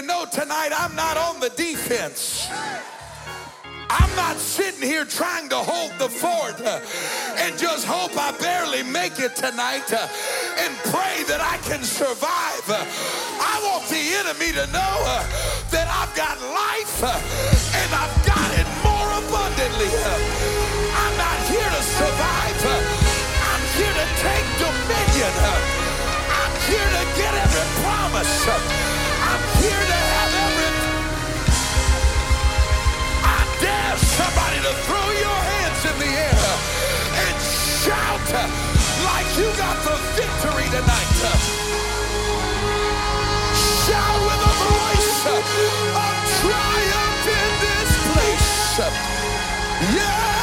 [0.00, 2.46] to know tonight I'm not on the defense.
[3.90, 6.78] I'm not sitting here trying to hold the fort uh,
[7.42, 10.06] and just hope I barely make it tonight uh,
[10.62, 12.62] and pray that I can survive.
[12.70, 15.26] I want the enemy to know uh,
[15.74, 19.90] that I've got life and I've got it more abundantly.
[20.94, 22.60] I'm not here to survive.
[22.70, 25.32] I'm here to take dominion.
[25.42, 28.97] I'm here to get every promise.
[29.60, 30.70] Here to have every
[33.24, 36.48] I dare somebody to throw your hands in the air
[37.24, 38.28] and shout
[39.04, 41.10] like you got the victory tonight.
[43.84, 45.42] Shout with a voice of
[46.38, 48.78] triumph in this place.
[49.96, 50.37] Yeah!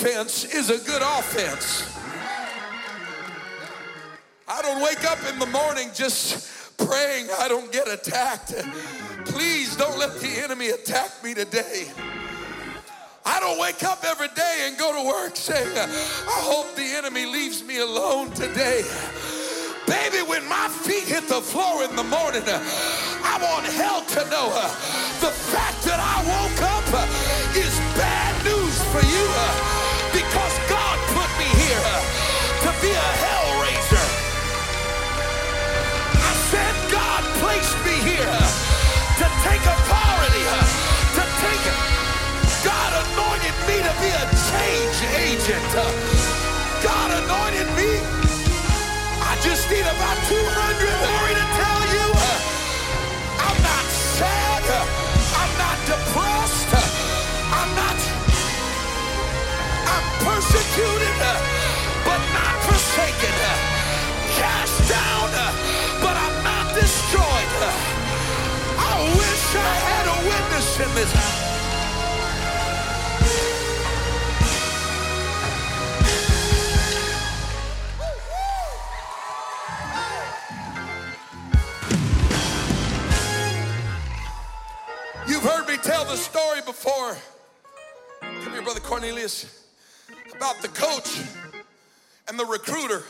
[0.00, 1.84] Defense is a good offense?
[4.48, 8.54] I don't wake up in the morning just praying I don't get attacked.
[9.26, 11.90] Please don't let the enemy attack me today.
[13.26, 17.26] I don't wake up every day and go to work saying, I hope the enemy
[17.26, 18.82] leaves me alone today.
[19.86, 24.48] Baby, when my feet hit the floor in the morning, I want hell to know
[25.20, 26.88] the fact that I woke up
[27.54, 29.89] is bad news for you
[32.80, 34.06] be a hell raiser.
[36.08, 38.38] I said God placed me here
[39.20, 40.44] to take authority,
[41.16, 41.78] to take it.
[42.64, 45.72] God anointed me to be a change agent.
[46.82, 47.90] God anointed me.
[49.24, 52.06] I just need about 200 glory to tell you
[53.40, 53.86] I'm not
[54.18, 54.64] sad.
[55.40, 56.72] I'm not depressed.
[57.52, 57.98] I'm not.
[59.88, 60.99] I'm persecuted,
[64.90, 65.52] down, uh,
[66.02, 67.50] but I'm not destroyed.
[67.62, 67.70] uh.
[68.82, 71.50] I wish I had a witness in this house.
[85.28, 87.16] You've heard me tell the story before.
[88.20, 89.46] Come here, Brother Cornelius.
[90.34, 91.20] About the coach
[92.26, 93.04] and the recruiter.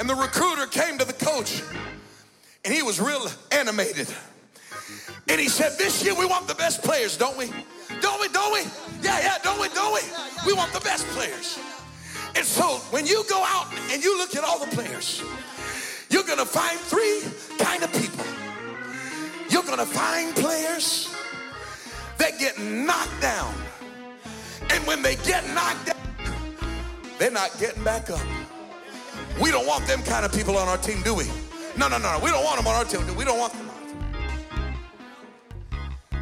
[0.00, 1.62] And the recruiter came to the coach
[2.64, 4.08] and he was real animated.
[5.28, 7.52] And he said, This year we want the best players, don't we?
[8.00, 8.28] Don't we?
[8.28, 8.60] Don't we?
[9.02, 9.68] Yeah, yeah, don't we?
[9.68, 10.00] Don't we?
[10.46, 11.58] We want the best players.
[12.34, 15.22] And so when you go out and you look at all the players,
[16.08, 17.20] you're gonna find three
[17.58, 18.24] kind of people.
[19.50, 21.14] You're gonna find players
[22.16, 23.52] that get knocked down.
[24.70, 26.56] And when they get knocked down,
[27.18, 28.39] they're not getting back up.
[29.38, 31.26] We don't want them kind of people on our team, do we?
[31.76, 32.18] No, no, no.
[32.22, 33.06] We don't want them on our team.
[33.16, 33.98] We don't want them on our team.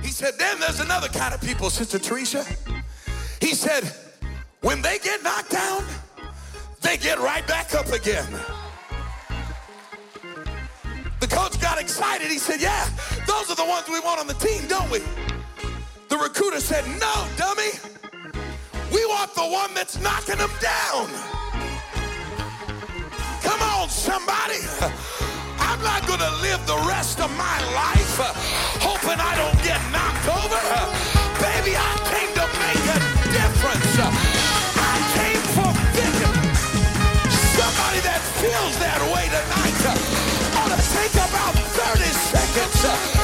[0.03, 2.45] He said, then there's another kind of people, Sister Teresa.
[3.41, 3.91] He said,
[4.61, 5.85] when they get knocked down,
[6.83, 8.27] they get right back up again.
[11.21, 12.31] The coach got excited.
[12.31, 12.89] He said, Yeah,
[13.27, 15.01] those are the ones we want on the team, don't we?
[16.09, 17.71] The recruiter said, No, dummy.
[18.93, 21.38] We want the one that's knocking them down.
[23.49, 24.61] Come on, somebody.
[25.59, 28.21] I'm not going to live the rest of my life
[28.85, 30.61] hoping I don't get knocked over.
[31.41, 32.99] Baby, I came to make a
[33.33, 33.97] difference.
[34.05, 36.53] I came for victory.
[37.57, 39.81] Somebody that feels that way tonight
[40.61, 43.18] ought to take about 30 seconds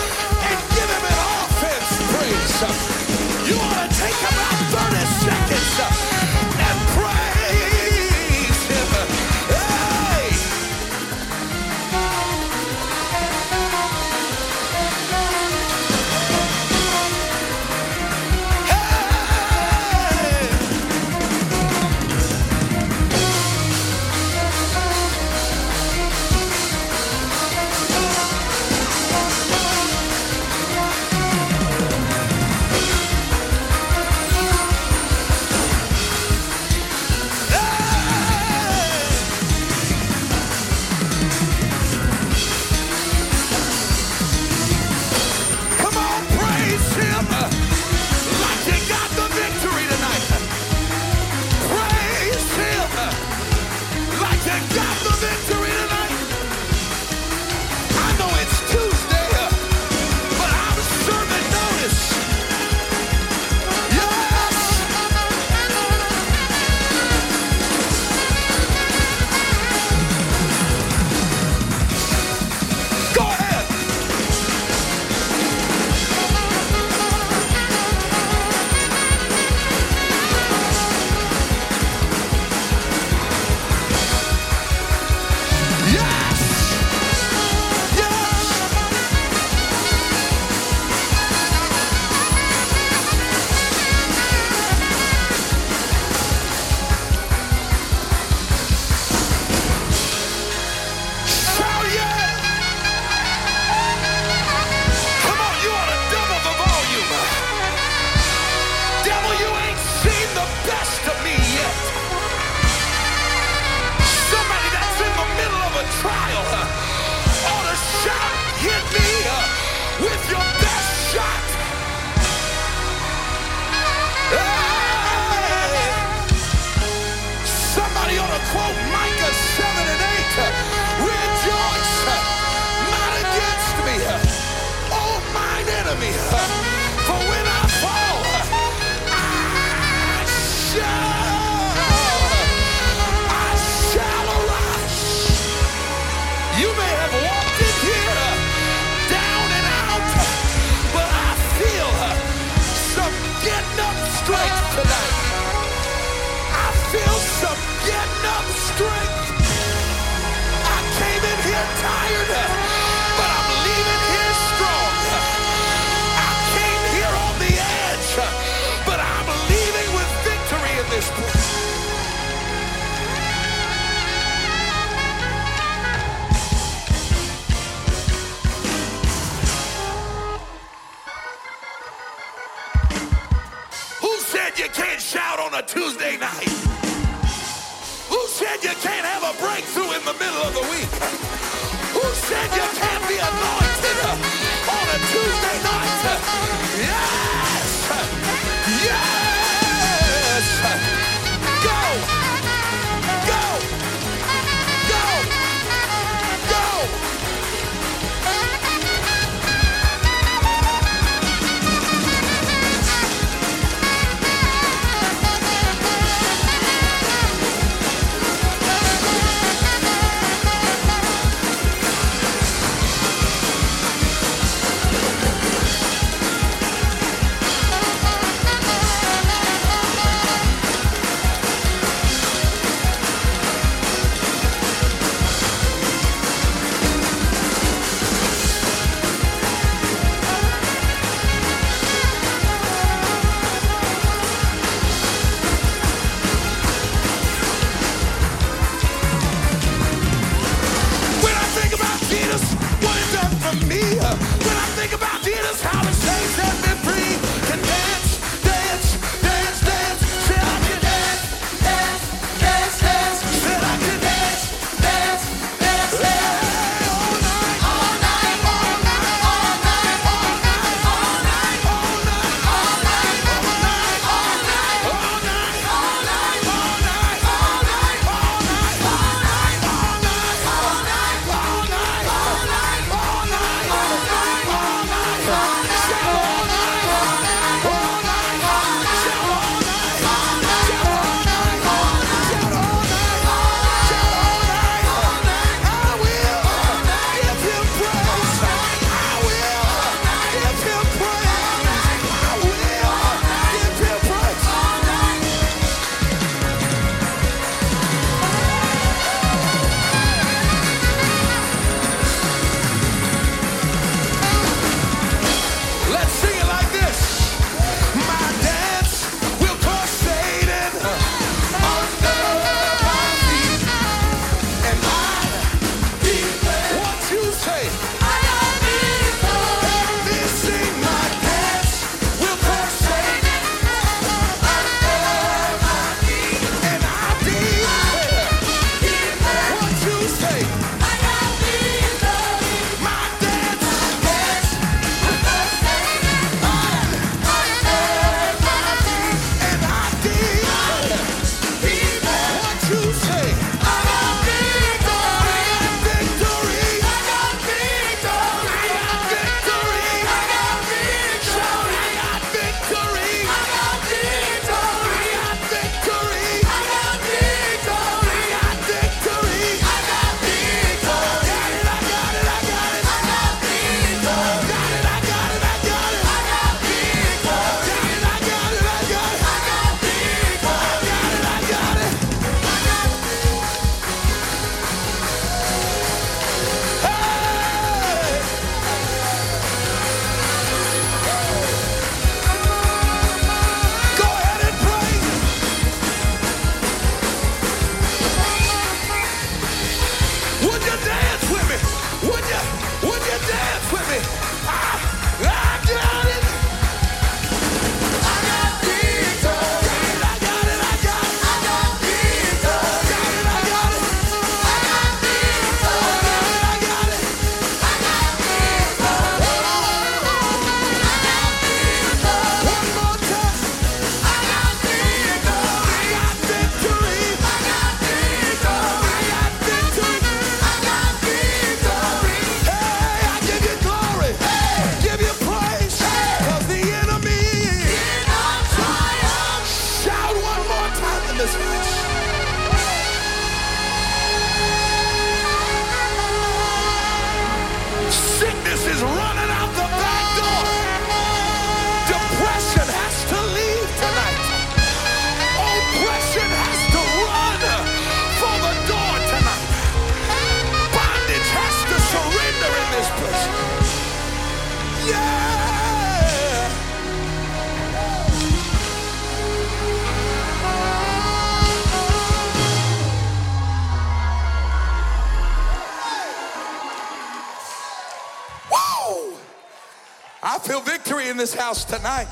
[481.55, 482.09] house tonight.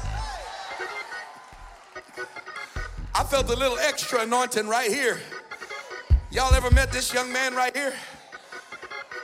[3.15, 5.19] I felt a little extra anointing right here.
[6.31, 7.93] Y'all ever met this young man right here?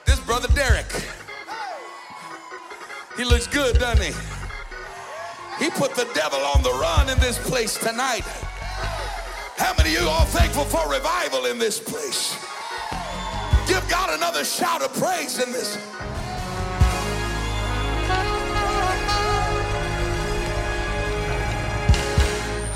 [0.06, 0.90] This brother Derek.
[3.16, 4.12] He looks good, doesn't he?
[5.64, 8.24] He put the devil on the run in this place tonight.
[9.56, 12.34] How many of you are thankful for revival in this place?
[13.68, 15.78] Give God another shout of praise in this.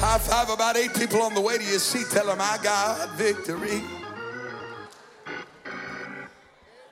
[0.04, 2.08] High five about eight people on the way to your seat.
[2.10, 3.80] Tell them I got victory.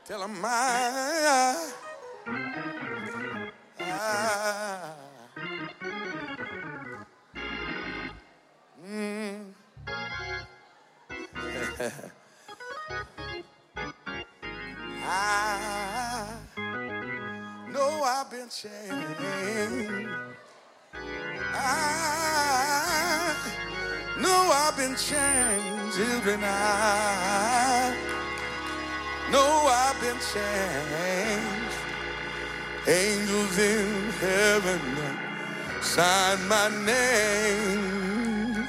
[0.05, 1.73] Tell them I.
[3.81, 4.93] I
[8.87, 9.55] mm.
[15.05, 16.29] I
[17.73, 20.09] know I've been changed.
[21.53, 22.70] I
[24.21, 26.41] know I've been changed, children.
[26.45, 27.95] I
[29.31, 31.77] know I've been changed.
[32.87, 34.81] Angels in heaven
[35.83, 38.67] sign my name.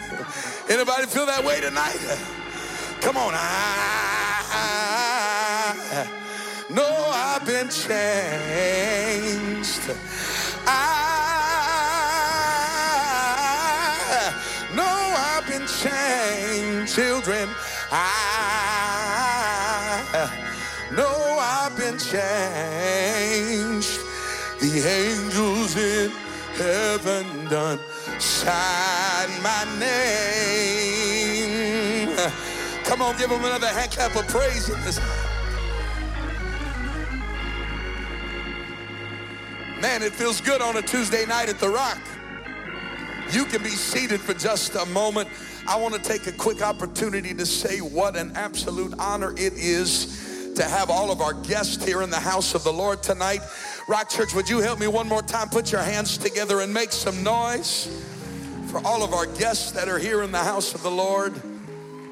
[0.70, 2.00] Anybody feel that way tonight?
[3.02, 3.34] Come on.
[3.34, 4.58] I
[6.70, 7.92] know I've been changed.
[10.66, 11.01] I
[15.82, 17.50] children.
[17.92, 18.04] I
[20.92, 24.00] know I've been changed.
[24.60, 26.12] The angels in
[26.54, 27.80] heaven done
[28.20, 29.90] sign my name.
[32.84, 35.00] Come on, give them another hand clap of praise in this.
[39.82, 41.98] Man, it feels good on a Tuesday night at the Rock.
[43.32, 45.30] You can be seated for just a moment.
[45.68, 50.54] I want to take a quick opportunity to say what an absolute honor it is
[50.56, 53.42] to have all of our guests here in the house of the Lord tonight.
[53.88, 55.50] Rock Church, would you help me one more time?
[55.50, 57.88] Put your hands together and make some noise
[58.68, 61.34] for all of our guests that are here in the house of the Lord.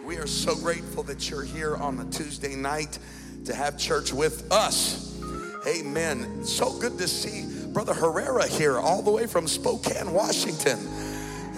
[0.05, 2.99] We are so grateful that you're here on a Tuesday night
[3.45, 5.19] to have church with us.
[5.67, 6.45] Amen.
[6.45, 10.79] So good to see Brother Herrera here, all the way from Spokane, Washington.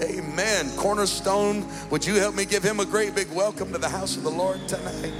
[0.03, 0.70] Amen.
[0.77, 4.24] Cornerstone, would you help me give him a great big welcome to the house of
[4.24, 5.13] the Lord tonight?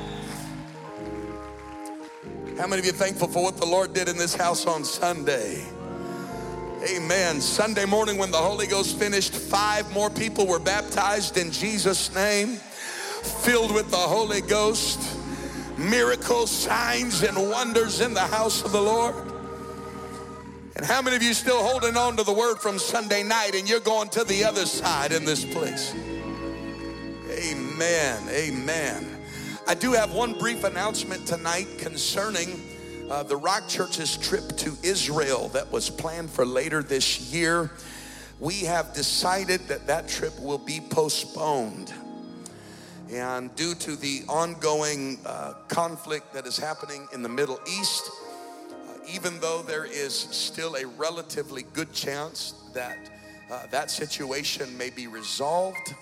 [2.58, 5.64] How many of you thankful for what the Lord did in this house on Sunday?
[6.90, 7.42] Amen.
[7.42, 12.58] Sunday morning, when the Holy Ghost finished, five more people were baptized in Jesus' name,
[13.44, 15.00] filled with the Holy Ghost.
[15.78, 19.31] Miracles, signs, and wonders in the house of the Lord.
[20.82, 23.70] And how many of you still holding on to the word from Sunday night and
[23.70, 25.94] you're going to the other side in this place?
[27.30, 28.28] Amen.
[28.32, 29.06] Amen.
[29.68, 32.60] I do have one brief announcement tonight concerning
[33.12, 37.70] uh, the Rock Church's trip to Israel that was planned for later this year.
[38.40, 41.94] We have decided that that trip will be postponed.
[43.12, 48.10] And due to the ongoing uh, conflict that is happening in the Middle East,
[49.08, 52.98] even though there is still a relatively good chance that
[53.52, 55.94] uh, that situation may be resolved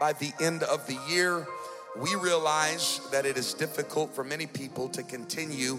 [0.00, 1.46] by the end of the year,
[1.96, 5.78] we realize that it is difficult for many people to continue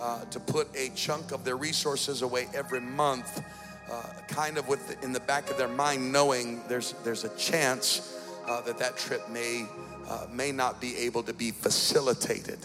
[0.00, 3.42] uh, to put a chunk of their resources away every month,
[3.90, 7.36] uh, kind of with the, in the back of their mind, knowing there's there's a
[7.36, 9.66] chance uh, that that trip may
[10.08, 12.58] uh, may not be able to be facilitated.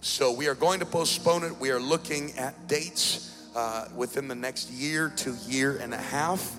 [0.00, 1.56] So we are going to postpone it.
[1.58, 6.54] We are looking at dates uh, within the next year to year and a half,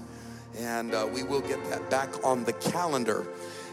[0.57, 3.25] and uh, we will get that back on the calendar.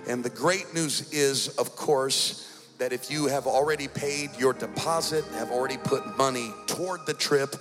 [0.07, 5.25] And the great news is, of course, that if you have already paid your deposit,
[5.37, 7.57] have already put money toward the trip,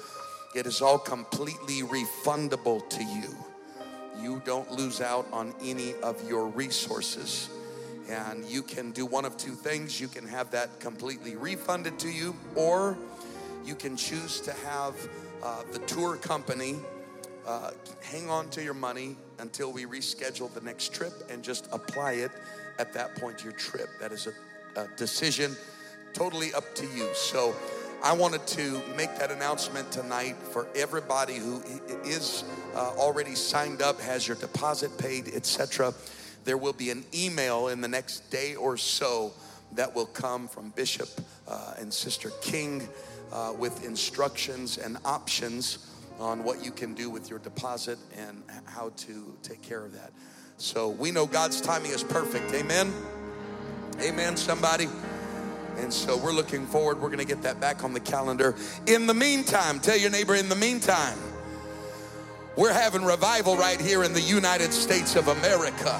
[0.55, 3.35] it is all completely refundable to you.
[4.21, 7.49] You don't lose out on any of your resources.
[8.09, 9.99] And you can do one of two things.
[9.99, 12.97] You can have that completely refunded to you, or
[13.65, 14.93] you can choose to have
[15.41, 16.75] uh, the tour company
[17.45, 22.13] uh, hang on to your money until we reschedule the next trip and just apply
[22.13, 22.31] it
[22.79, 23.89] at that point to your trip.
[23.99, 25.55] That is a, a decision
[26.13, 27.09] totally up to you.
[27.13, 27.53] So
[28.01, 31.61] I wanted to make that announcement tonight for everybody who
[32.05, 32.43] is
[32.75, 35.93] uh, already signed up, has your deposit paid, etc
[36.43, 39.33] there will be an email in the next day or so
[39.73, 41.09] that will come from Bishop
[41.47, 42.87] uh, and Sister King
[43.31, 48.91] uh, with instructions and options on what you can do with your deposit and how
[48.97, 50.11] to take care of that.
[50.57, 52.53] So we know God's timing is perfect.
[52.53, 52.93] Amen.
[54.01, 54.87] Amen, somebody.
[55.77, 57.01] And so we're looking forward.
[57.01, 58.55] We're going to get that back on the calendar.
[58.85, 61.17] In the meantime, tell your neighbor, in the meantime,
[62.55, 65.99] we're having revival right here in the United States of America.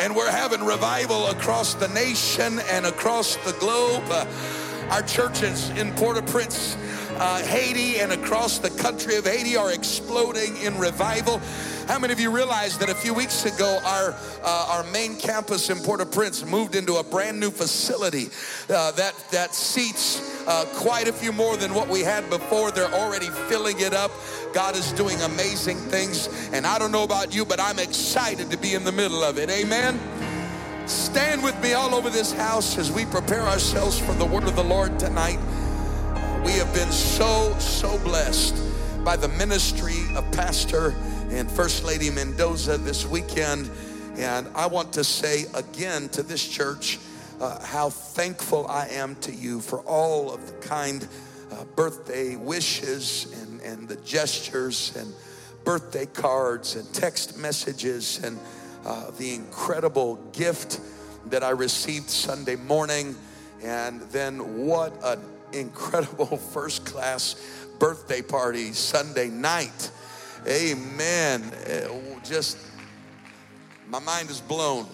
[0.00, 4.04] And we're having revival across the nation and across the globe.
[4.08, 4.26] Uh,
[4.90, 6.76] our churches in Port au Prince,
[7.18, 11.40] uh, Haiti, and across the country of Haiti are exploding in revival.
[11.88, 15.70] How many of you realize that a few weeks ago, our, uh, our main campus
[15.70, 18.26] in Port au Prince moved into a brand new facility
[18.68, 22.70] uh, that, that seats uh, quite a few more than what we had before?
[22.70, 24.10] They're already filling it up.
[24.52, 26.28] God is doing amazing things.
[26.52, 29.38] And I don't know about you, but I'm excited to be in the middle of
[29.38, 29.48] it.
[29.50, 29.98] Amen.
[30.86, 34.56] Stand with me all over this house as we prepare ourselves for the word of
[34.56, 35.38] the Lord tonight.
[36.44, 38.54] We have been so, so blessed
[39.04, 40.94] by the ministry of Pastor
[41.30, 43.70] and First Lady Mendoza this weekend.
[44.16, 46.98] And I want to say again to this church
[47.40, 51.06] uh, how thankful I am to you for all of the kind
[51.50, 55.12] uh, birthday wishes and, and the gestures and
[55.64, 58.38] birthday cards and text messages and
[58.84, 60.80] uh, the incredible gift
[61.26, 63.16] that I received Sunday morning.
[63.62, 65.20] And then what an
[65.52, 67.36] incredible first class
[67.78, 69.90] birthday party Sunday night.
[70.46, 71.42] Amen.
[71.42, 71.88] Uh,
[72.24, 72.58] just,
[73.88, 74.86] my mind is blown.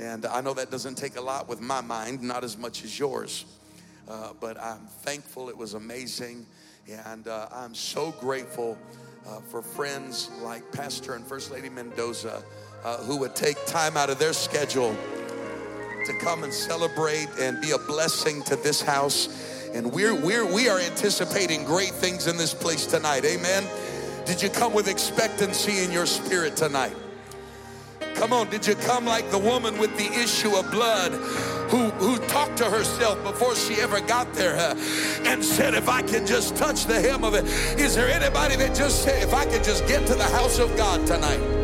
[0.00, 2.98] And I know that doesn't take a lot with my mind, not as much as
[2.98, 3.44] yours.
[4.08, 6.46] Uh, but I'm thankful it was amazing.
[7.06, 8.78] And uh, I'm so grateful
[9.26, 12.42] uh, for friends like Pastor and First Lady Mendoza
[12.84, 14.96] uh, who would take time out of their schedule
[16.06, 19.57] to come and celebrate and be a blessing to this house.
[19.74, 23.24] And we're, we're, we are anticipating great things in this place tonight.
[23.24, 23.64] Amen.
[24.24, 26.94] Did you come with expectancy in your spirit tonight?
[28.14, 31.12] Come on, did you come like the woman with the issue of blood
[31.70, 34.56] who, who talked to herself before she ever got there
[35.24, 37.44] and said, If I can just touch the hem of it?
[37.78, 40.76] Is there anybody that just said, If I could just get to the house of
[40.76, 41.57] God tonight?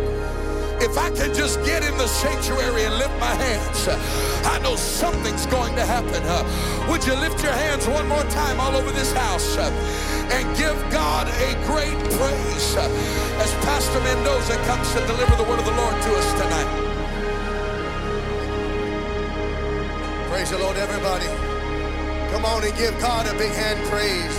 [0.84, 3.96] If I can just get in the sanctuary and lift my hands, uh,
[4.44, 6.20] I know something's going to happen.
[6.28, 6.44] Uh,
[6.90, 9.56] would you lift your hands one more time all over this house?
[9.56, 9.72] Uh,
[10.36, 12.76] and give God a great praise
[13.40, 16.68] as Pastor Mendoza comes to deliver the word of the Lord to us tonight.
[20.28, 21.32] Praise the Lord, everybody.
[22.30, 24.36] Come on and give God a big hand praise.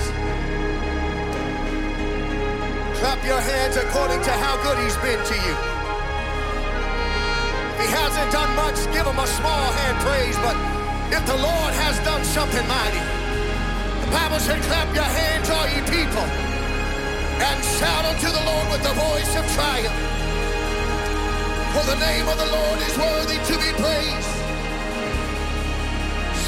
[3.01, 5.84] Clap your hands according to how good He's been to you.
[7.85, 10.33] He hasn't done much, give Him a small hand praise.
[10.41, 10.57] But
[11.13, 12.97] if the Lord has done something mighty,
[14.01, 16.25] the Bible said, clap your hands, all ye people,
[17.45, 19.93] and shout unto the Lord with the voice of triumph.
[21.77, 24.33] For the name of the Lord is worthy to be praised.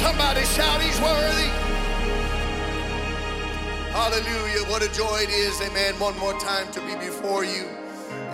[0.02, 1.50] Somebody shout, He's worthy.
[3.94, 4.66] Hallelujah.
[4.66, 5.94] What a joy it is, amen.
[6.00, 7.77] One more time to be before you.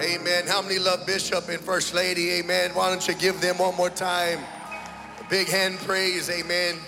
[0.01, 0.49] Amen.
[0.49, 2.33] How many love Bishop and First Lady?
[2.33, 2.73] Amen.
[2.75, 4.41] Why don't you give them one more time?
[5.21, 6.81] A big hand praise, amen.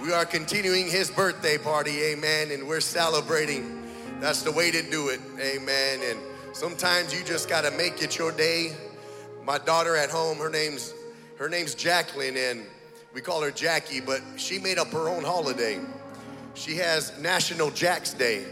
[0.00, 3.82] We are continuing his birthday party, amen, and we're celebrating.
[4.20, 6.00] That's the way to do it, amen.
[6.04, 6.20] And
[6.52, 8.76] sometimes you just gotta make it your day.
[9.44, 10.94] My daughter at home, her name's
[11.38, 12.64] her name's Jacqueline, and
[13.12, 15.80] we call her Jackie, but she made up her own holiday.
[16.54, 18.44] She has National Jack's Day.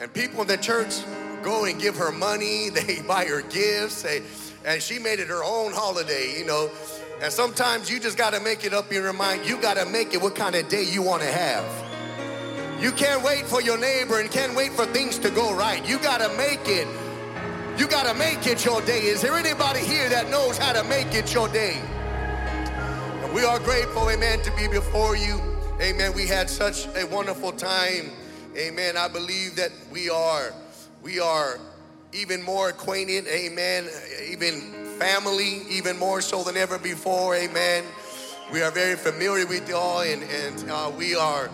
[0.00, 1.02] And people in the church
[1.42, 4.22] go and give her money, they buy her gifts, they,
[4.64, 6.70] and she made it her own holiday, you know.
[7.22, 9.46] And sometimes you just got to make it up in your mind.
[9.46, 11.64] You got to make it what kind of day you want to have.
[12.80, 15.86] You can't wait for your neighbor and can't wait for things to go right.
[15.86, 16.88] You got to make it.
[17.78, 19.00] You got to make it your day.
[19.02, 21.78] Is there anybody here that knows how to make it your day?
[23.22, 25.40] And we are grateful, amen, to be before you.
[25.80, 26.14] Amen.
[26.14, 28.12] We had such a wonderful time.
[28.56, 28.96] Amen.
[28.96, 30.52] I believe that we are
[31.02, 31.58] we are
[32.12, 33.88] even more acquainted, amen,
[34.28, 34.60] even
[34.98, 37.84] family, even more so than ever before, amen.
[38.52, 41.48] We are very familiar with y'all, and, and uh, we are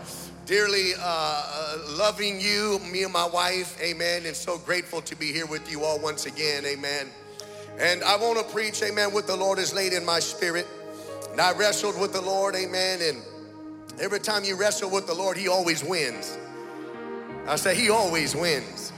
[0.46, 5.32] dearly uh, uh, loving you, me and my wife, amen, and so grateful to be
[5.32, 7.08] here with you all once again, amen.
[7.78, 10.66] And I want to preach, amen, what the Lord has laid in my spirit.
[11.30, 13.22] And I wrestled with the Lord, amen, and
[14.00, 16.38] every time you wrestle with the Lord, He always wins.
[17.46, 18.92] I say, He always wins.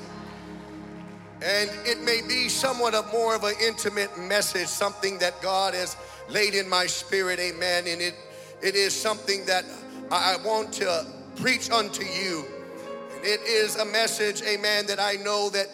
[1.40, 5.96] And it may be somewhat of more of an intimate message, something that God has
[6.28, 7.86] laid in my spirit, amen.
[7.86, 8.14] And it,
[8.60, 9.64] it is something that
[10.10, 12.44] I want to preach unto you.
[13.14, 15.68] And it is a message, amen, that I know that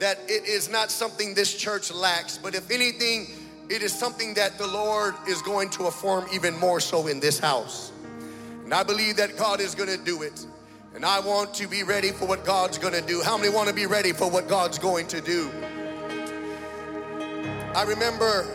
[0.00, 3.26] that it is not something this church lacks, but if anything,
[3.68, 7.38] it is something that the Lord is going to affirm even more so in this
[7.38, 7.92] house.
[8.64, 10.46] And I believe that God is going to do it.
[10.92, 13.22] And I want to be ready for what God's going to do.
[13.22, 15.48] How many want to be ready for what God's going to do?
[17.76, 18.46] I remember,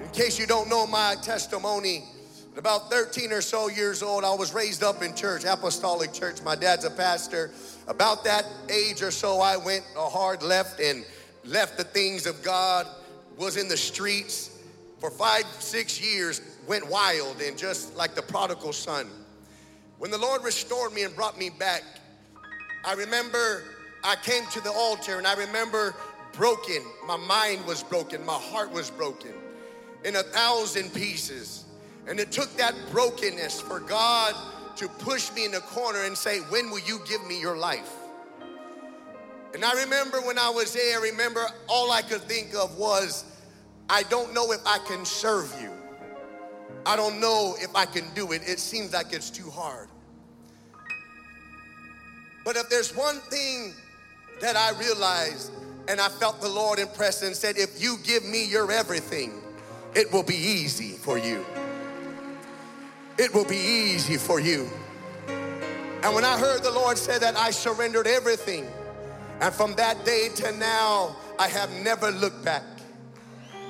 [0.00, 2.04] in case you don't know my testimony,
[2.52, 6.40] at about 13 or so years old, I was raised up in church, apostolic church.
[6.42, 7.50] My dad's a pastor.
[7.88, 11.04] About that age or so, I went a hard left and
[11.44, 12.86] left the things of God,
[13.36, 14.56] was in the streets
[14.98, 19.08] for five, six years, went wild and just like the prodigal son.
[20.02, 21.84] When the Lord restored me and brought me back,
[22.84, 23.62] I remember
[24.02, 25.94] I came to the altar and I remember
[26.32, 26.82] broken.
[27.06, 29.30] My mind was broken, my heart was broken
[30.04, 31.66] in a thousand pieces.
[32.08, 34.34] And it took that brokenness for God
[34.74, 37.92] to push me in the corner and say, When will you give me your life?
[39.54, 43.24] And I remember when I was there, I remember all I could think of was,
[43.88, 45.70] I don't know if I can serve you.
[46.84, 48.42] I don't know if I can do it.
[48.44, 49.88] It seems like it's too hard.
[52.44, 53.74] But if there's one thing
[54.40, 55.52] that I realized
[55.88, 59.42] and I felt the Lord impress and said, if you give me your everything,
[59.94, 61.44] it will be easy for you
[63.18, 64.68] it will be easy for you.
[65.28, 68.66] And when I heard the Lord say that, I surrendered everything.
[69.40, 72.64] And from that day to now, I have never looked back.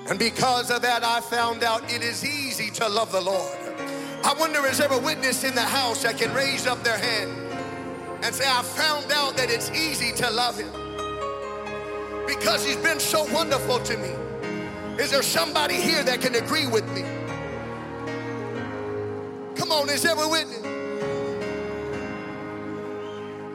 [0.09, 3.59] And because of that, I found out it is easy to love the Lord.
[4.25, 7.31] I wonder is there a witness in the house that can raise up their hand
[8.23, 10.71] and say, I found out that it's easy to love Him
[12.27, 14.11] because He's been so wonderful to me.
[15.03, 17.03] Is there somebody here that can agree with me?
[19.57, 20.63] Come on, is there a witness?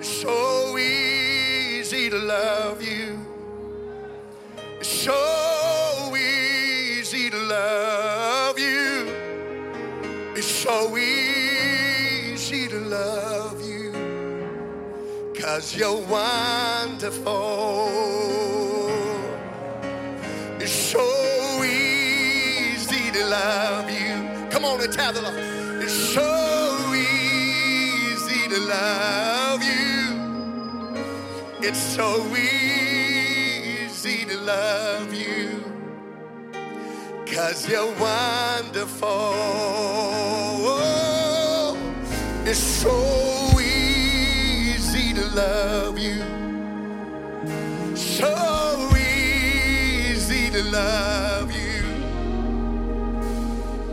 [0.01, 3.19] So easy to love you.
[4.82, 9.08] So easy to love you.
[10.36, 13.37] It's so easy to love.
[15.48, 17.32] Cause you're wonderful.
[20.60, 24.50] It's so easy to love you.
[24.50, 30.18] Come on and tell the Lord so easy to love you.
[31.62, 35.64] It's so easy to love you.
[37.26, 39.08] Cause you're wonderful.
[42.46, 43.57] It's so
[45.38, 46.17] love you.
[47.95, 51.84] So easy to love you.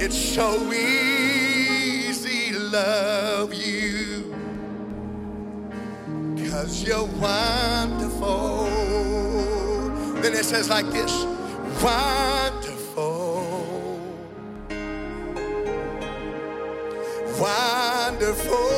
[0.00, 4.34] It's so easy to love you
[6.34, 8.64] because you're wonderful.
[10.22, 11.12] Then it says like this
[11.82, 13.44] wonderful,
[17.38, 18.73] wonderful.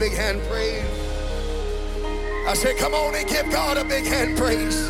[0.00, 0.82] Big hand praise.
[2.48, 4.88] I said, come on and give God a big hand praise.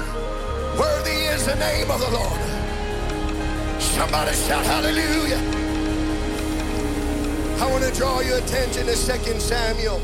[0.79, 3.83] Worthy is the name of the Lord.
[3.83, 5.37] Somebody shout hallelujah.
[7.61, 10.01] I want to draw your attention to 2 Samuel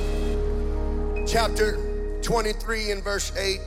[1.25, 1.79] chapter
[2.23, 3.61] 23 and verse 8.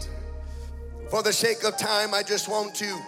[1.09, 3.01] For the sake of time, I just want to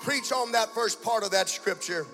[0.00, 2.06] preach on that first part of that scripture.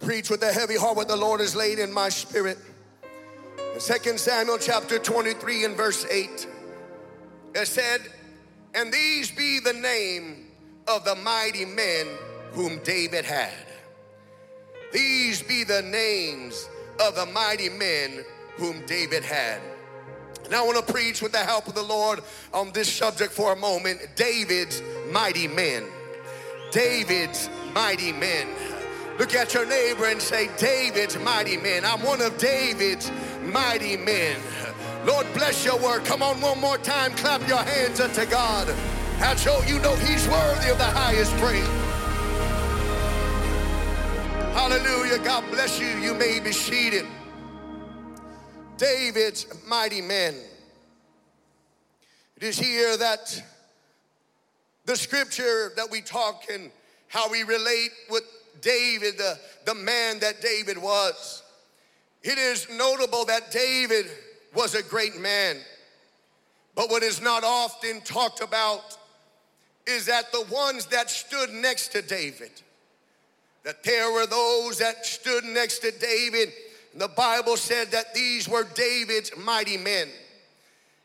[0.00, 2.58] Preach with a heavy heart what the Lord has laid in my spirit.
[3.74, 6.46] In 2 Samuel chapter 23 and verse 8,
[7.54, 8.00] it said,
[8.74, 10.48] And these be the name
[10.86, 12.06] of the mighty men
[12.52, 13.52] whom David had.
[14.92, 16.68] These be the names
[17.04, 18.24] of the mighty men
[18.56, 19.60] whom David had.
[20.50, 22.20] Now I want to preach with the help of the Lord
[22.54, 25.84] on this subject for a moment David's mighty men.
[26.70, 28.48] David's mighty men.
[29.18, 31.84] Look at your neighbor and say, David's mighty men.
[31.84, 33.10] I'm one of David's
[33.42, 34.38] mighty men.
[35.04, 36.04] Lord, bless your word.
[36.04, 37.12] Come on, one more time.
[37.12, 38.68] Clap your hands unto God.
[39.20, 41.66] And show you know He's worthy of the highest praise.
[44.54, 45.18] Hallelujah.
[45.24, 45.88] God bless you.
[45.88, 47.04] You may be seated.
[48.76, 50.36] David's mighty men.
[52.36, 53.42] It is here that
[54.84, 56.70] the scripture that we talk and
[57.08, 58.22] how we relate with
[58.60, 61.42] David, the, the man that David was.
[62.22, 64.06] It is notable that David
[64.54, 65.56] was a great man.
[66.74, 68.96] But what is not often talked about
[69.86, 72.50] is that the ones that stood next to David,
[73.64, 76.52] that there were those that stood next to David.
[76.94, 80.08] The Bible said that these were David's mighty men.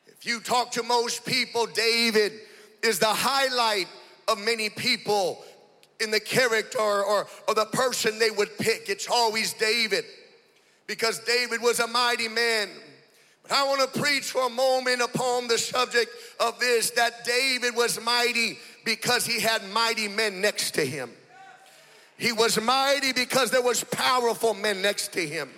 [0.07, 2.33] If you talk to most people, David
[2.81, 3.87] is the highlight
[4.27, 5.43] of many people
[5.99, 8.89] in the character or, or the person they would pick.
[8.89, 10.05] It's always David
[10.87, 12.69] because David was a mighty man.
[13.43, 17.75] But I want to preach for a moment upon the subject of this that David
[17.75, 21.11] was mighty because he had mighty men next to him.
[22.17, 25.49] He was mighty because there was powerful men next to him.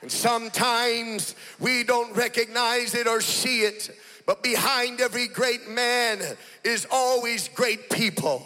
[0.00, 6.20] And sometimes we don't recognize it or see it, but behind every great man
[6.64, 8.44] is always great people.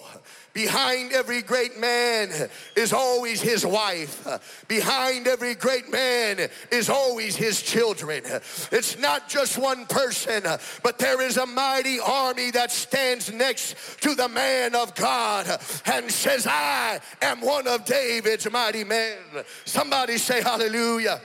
[0.57, 2.31] Behind every great man
[2.77, 4.27] is always his wife.
[4.69, 8.23] Behind every great man is always his children.
[8.73, 10.45] It's not just one person,
[10.83, 15.47] but there is a mighty army that stands next to the man of God
[15.85, 19.19] and says, I am one of David's mighty men.
[19.67, 21.21] Somebody say hallelujah.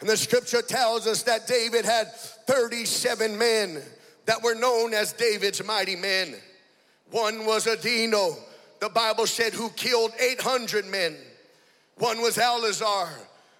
[0.00, 3.80] And the scripture tells us that David had 37 men
[4.26, 6.34] that were known as David's mighty men.
[7.10, 8.36] One was Adino,
[8.80, 11.16] the Bible said, who killed 800 men.
[11.96, 13.08] One was Eleazar,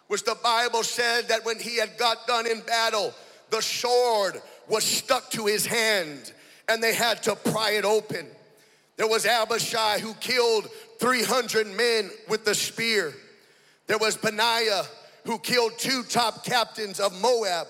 [0.06, 3.12] which the Bible said that when he had got done in battle,
[3.50, 6.32] the sword was stuck to his hand
[6.68, 8.26] and they had to pry it open.
[8.96, 13.12] There was Abishai who killed 300 men with the spear.
[13.88, 14.84] There was Benaiah
[15.24, 17.66] who killed two top captains of Moab,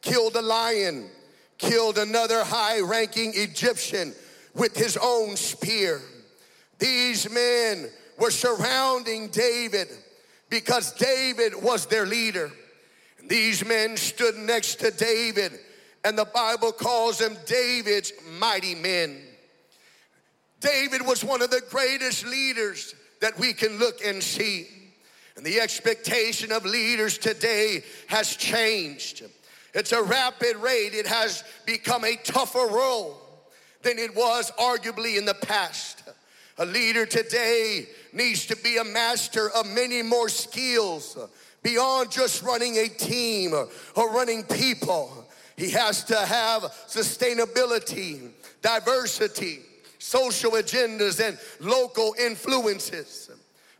[0.00, 1.10] killed a lion,
[1.58, 4.14] killed another high ranking Egyptian
[4.58, 6.00] with his own spear.
[6.78, 9.88] These men were surrounding David
[10.50, 12.50] because David was their leader.
[13.26, 15.52] These men stood next to David,
[16.04, 19.20] and the Bible calls them David's mighty men.
[20.60, 24.66] David was one of the greatest leaders that we can look and see.
[25.36, 29.22] And the expectation of leaders today has changed.
[29.74, 33.27] It's a rapid rate, it has become a tougher role
[33.82, 36.02] than it was arguably in the past.
[36.58, 41.16] A leader today needs to be a master of many more skills
[41.62, 43.52] beyond just running a team
[43.94, 45.26] or running people.
[45.56, 48.30] He has to have sustainability,
[48.62, 49.60] diversity,
[49.98, 53.30] social agendas, and local influences.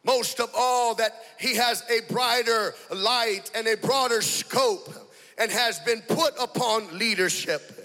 [0.04, 4.88] Most of all, that he has a brighter light and a broader scope
[5.36, 7.77] and has been put upon leadership.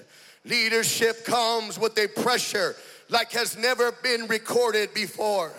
[0.46, 2.76] Leadership comes with a pressure
[3.10, 5.52] like has never been recorded before.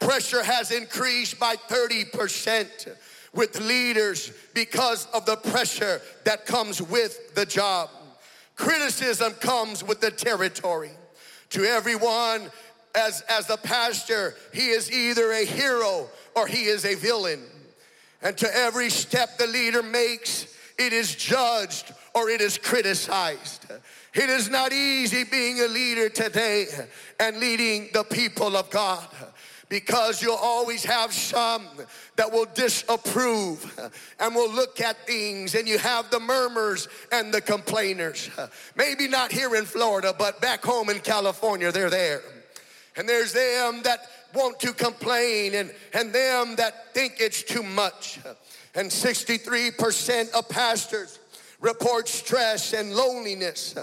[0.00, 2.96] Pressure has increased by 30%
[3.32, 7.90] with leaders because of the pressure that comes with the job.
[8.56, 10.92] Criticism comes with the territory.
[11.50, 12.50] To everyone,
[12.94, 17.42] as, as the pastor, he is either a hero or he is a villain.
[18.22, 20.46] And to every step the leader makes,
[20.78, 23.66] it is judged or it is criticized.
[24.14, 26.66] It is not easy being a leader today
[27.18, 29.08] and leading the people of God
[29.68, 31.66] because you'll always have some
[32.14, 37.40] that will disapprove and will look at things, and you have the murmurs and the
[37.40, 38.30] complainers.
[38.76, 42.22] Maybe not here in Florida, but back home in California, they're there.
[42.96, 48.20] And there's them that want to complain and, and them that think it's too much.
[48.76, 51.18] And 63% of pastors
[51.64, 53.74] report stress and loneliness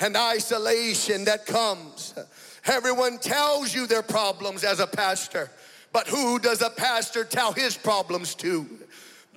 [0.00, 2.14] and isolation that comes.
[2.66, 5.48] Everyone tells you their problems as a pastor,
[5.92, 8.66] but who does a pastor tell his problems to?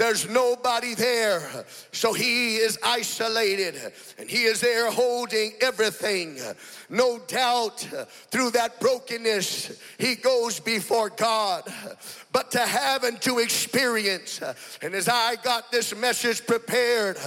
[0.02, 1.48] There's nobody there.
[1.92, 3.76] So he is isolated
[4.18, 6.40] and he is there holding everything.
[6.90, 7.88] No doubt
[8.32, 11.72] through that brokenness, he goes before God.
[12.32, 14.42] But to have and to experience,
[14.82, 17.20] and as I got this message prepared,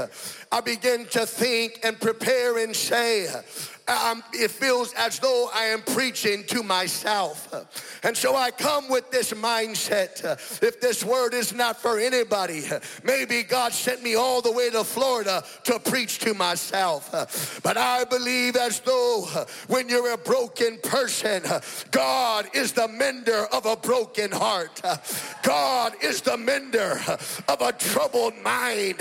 [0.50, 3.28] I began to think and prepare and say,
[3.86, 7.52] um, it feels as though I am preaching to myself.
[8.02, 10.22] And so I come with this mindset.
[10.62, 12.64] If this word is not for anybody,
[13.02, 17.60] maybe God sent me all the way to Florida to preach to myself.
[17.62, 19.26] But I believe as though
[19.68, 21.42] when you're a broken person,
[21.90, 24.80] God is the mender of a broken heart.
[25.42, 27.00] God is the mender
[27.48, 29.00] of a troubled mind.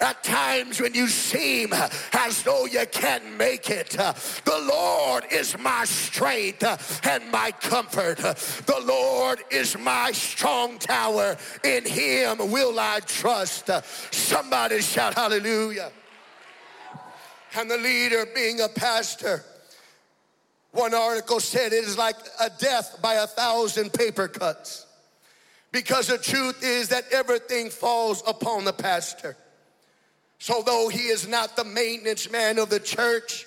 [0.00, 1.72] At times when you seem
[2.12, 3.96] as though you can't make it,
[4.44, 6.62] the Lord is my strength
[7.06, 8.18] and my comfort.
[8.18, 11.36] The Lord is my strong tower.
[11.62, 13.70] In him will I trust.
[14.12, 15.90] Somebody shout hallelujah.
[17.56, 19.44] And the leader being a pastor.
[20.72, 24.86] One article said it is like a death by a thousand paper cuts.
[25.70, 29.36] Because the truth is that everything falls upon the pastor.
[30.38, 33.46] So, though he is not the maintenance man of the church,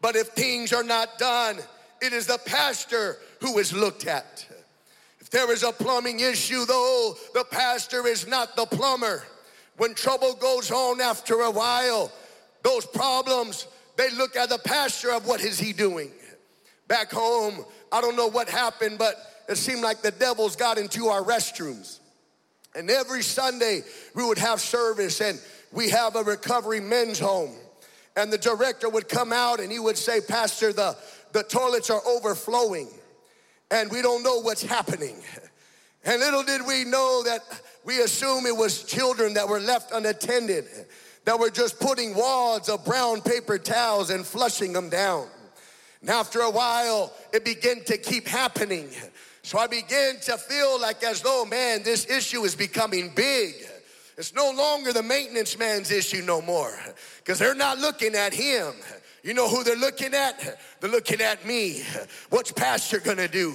[0.00, 1.58] but if things are not done,
[2.00, 4.46] it is the pastor who is looked at.
[5.20, 9.24] If there is a plumbing issue, though, the pastor is not the plumber.
[9.76, 12.10] When trouble goes on after a while,
[12.62, 13.66] those problems,
[13.96, 16.10] they look at the pastor of what is he doing.
[16.86, 19.16] Back home, I don't know what happened, but
[19.48, 21.98] it seemed like the devils got into our restrooms.
[22.74, 23.82] And every Sunday
[24.14, 25.40] we would have service and
[25.72, 27.54] we have a recovery men's home
[28.18, 30.96] and the director would come out and he would say, Pastor, the,
[31.32, 32.88] the toilets are overflowing
[33.70, 35.16] and we don't know what's happening.
[36.04, 37.42] And little did we know that
[37.84, 40.64] we assume it was children that were left unattended,
[41.24, 45.26] that were just putting wads of brown paper towels and flushing them down.
[46.00, 48.88] And after a while, it began to keep happening.
[49.42, 53.54] So I began to feel like as though, man, this issue is becoming big.
[54.16, 56.78] It's no longer the maintenance man's issue no more
[57.28, 58.72] because they're not looking at him.
[59.22, 60.58] You know who they're looking at?
[60.80, 61.82] They're looking at me.
[62.30, 63.54] What's pastor gonna do?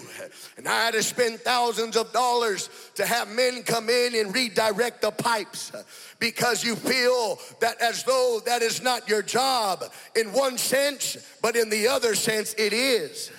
[0.58, 5.02] And I had to spend thousands of dollars to have men come in and redirect
[5.02, 5.72] the pipes
[6.20, 9.84] because you feel that as though that is not your job
[10.16, 13.32] in one sense, but in the other sense, it is.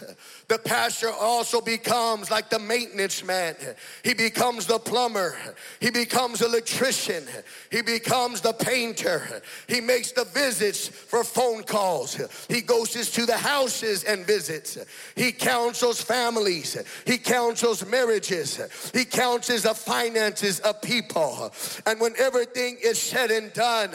[0.47, 3.57] The pastor also becomes like the maintenance man.
[4.03, 5.37] He becomes the plumber.
[5.81, 7.25] He becomes electrician.
[7.71, 9.43] He becomes the painter.
[9.69, 12.21] He makes the visits for phone calls.
[12.49, 14.77] He goes to the houses and visits.
[15.17, 16.77] He counsels families.
[17.07, 18.61] He counsels marriages.
[18.93, 21.53] He counsels the finances of people.
[21.87, 23.91] And when everything is said and done,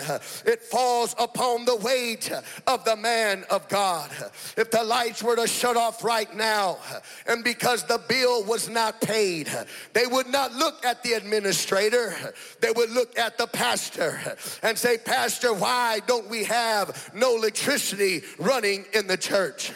[0.45, 2.31] it falls upon the weight
[2.65, 4.09] of the man of God.
[4.57, 9.01] If the lights were to shut off right now, and because the bill was not
[9.01, 9.49] paid,
[9.93, 12.13] they would not look at the administrator,
[12.61, 14.19] they would look at the pastor
[14.63, 19.71] and say, Pastor, why don't we have no electricity running in the church?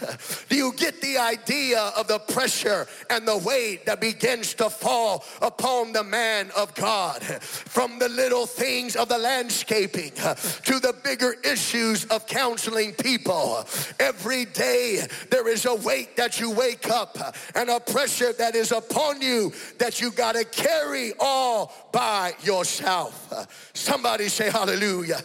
[0.49, 5.26] Do you get the idea of the pressure and the weight that begins to fall
[5.41, 7.24] upon the man of God?
[7.24, 13.66] From the little things of the landscaping to the bigger issues of counseling people.
[13.99, 17.18] Every day there is a weight that you wake up
[17.56, 23.47] and a pressure that is upon you that you got to carry all by yourself.
[23.74, 25.22] Somebody say hallelujah.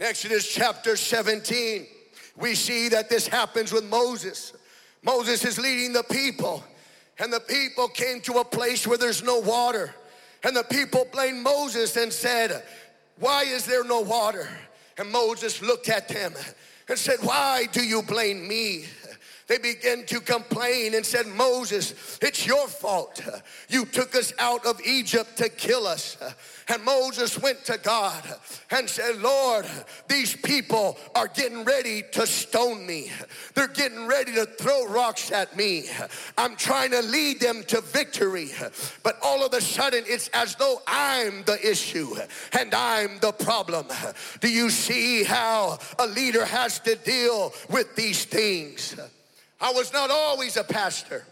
[0.00, 1.86] Exodus chapter 17,
[2.36, 4.52] we see that this happens with Moses.
[5.02, 6.64] Moses is leading the people,
[7.18, 9.94] and the people came to a place where there's no water.
[10.42, 12.64] And the people blamed Moses and said,
[13.18, 14.48] Why is there no water?
[14.98, 16.34] And Moses looked at them
[16.88, 18.86] and said, Why do you blame me?
[19.52, 23.20] They began to complain and said, Moses, it's your fault.
[23.68, 26.16] You took us out of Egypt to kill us.
[26.68, 28.24] And Moses went to God
[28.70, 29.66] and said, Lord,
[30.08, 33.12] these people are getting ready to stone me.
[33.52, 35.84] They're getting ready to throw rocks at me.
[36.38, 38.52] I'm trying to lead them to victory.
[39.02, 42.14] But all of a sudden, it's as though I'm the issue
[42.58, 43.88] and I'm the problem.
[44.40, 48.96] Do you see how a leader has to deal with these things?
[49.62, 51.24] I was not always a pastor.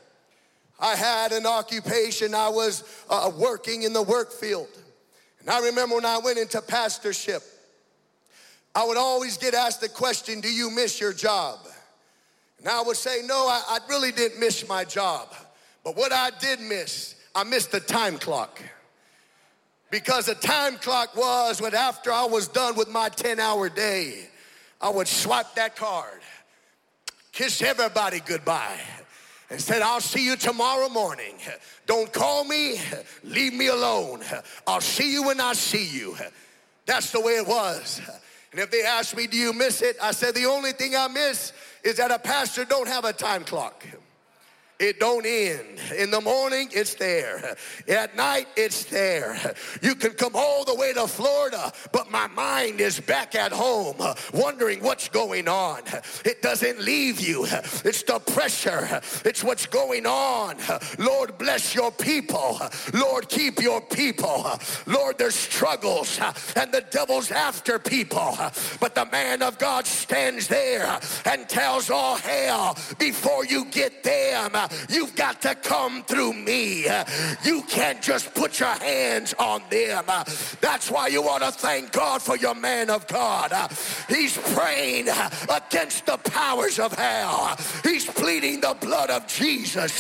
[0.79, 2.33] I had an occupation.
[2.33, 4.69] I was uh, working in the work field.
[5.41, 7.43] And I remember when I went into pastorship,
[8.73, 11.59] I would always get asked the question, Do you miss your job?
[12.61, 15.35] And I would say, No, I, I really didn't miss my job.
[15.83, 18.63] But what I did miss, I missed the time clock.
[19.91, 24.29] Because the time clock was when after I was done with my 10 hour day,
[24.81, 26.21] I would swipe that card
[27.41, 28.79] kiss everybody goodbye
[29.49, 31.37] and said, I'll see you tomorrow morning.
[31.87, 32.79] Don't call me,
[33.25, 34.21] leave me alone.
[34.67, 36.17] I'll see you when I see you.
[36.85, 38.03] That's the way it was.
[38.53, 39.97] And if they asked me, Do you miss it?
[40.03, 43.45] I said, The only thing I miss is that a pastor don't have a time
[43.45, 43.87] clock.
[44.81, 45.79] It don't end.
[45.99, 47.55] In the morning, it's there.
[47.87, 49.55] At night, it's there.
[49.83, 53.97] You can come all the way to Florida, but my mind is back at home,
[54.33, 55.83] wondering what's going on.
[56.25, 57.45] It doesn't leave you.
[57.85, 59.03] It's the pressure.
[59.27, 60.57] It's what's going on.
[60.99, 62.59] Lord, bless your people.
[62.95, 64.47] Lord, keep your people.
[64.87, 66.19] Lord, there's struggles,
[66.57, 68.35] and the devil's after people.
[68.81, 74.53] But the man of God stands there and tells all hell before you get them
[74.89, 76.87] You've got to come through me.
[77.45, 80.05] You can't just put your hands on them.
[80.61, 83.53] That's why you want to thank God for your man of God.
[84.09, 85.09] He's praying
[85.49, 87.57] against the powers of hell.
[87.83, 89.93] He's pleading the blood of Jesus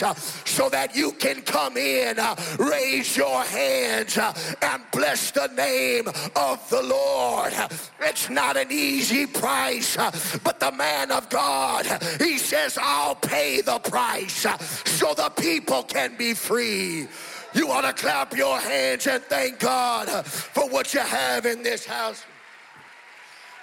[0.44, 2.16] so that you can come in,
[2.58, 7.52] raise your hands, and bless the name of the Lord.
[8.00, 9.96] It's not an easy price,
[10.42, 11.86] but the man of God,
[12.18, 17.06] he says, I'll pay the price so the people can be free.
[17.52, 21.84] You ought to clap your hands and thank God for what you have in this
[21.84, 22.24] house.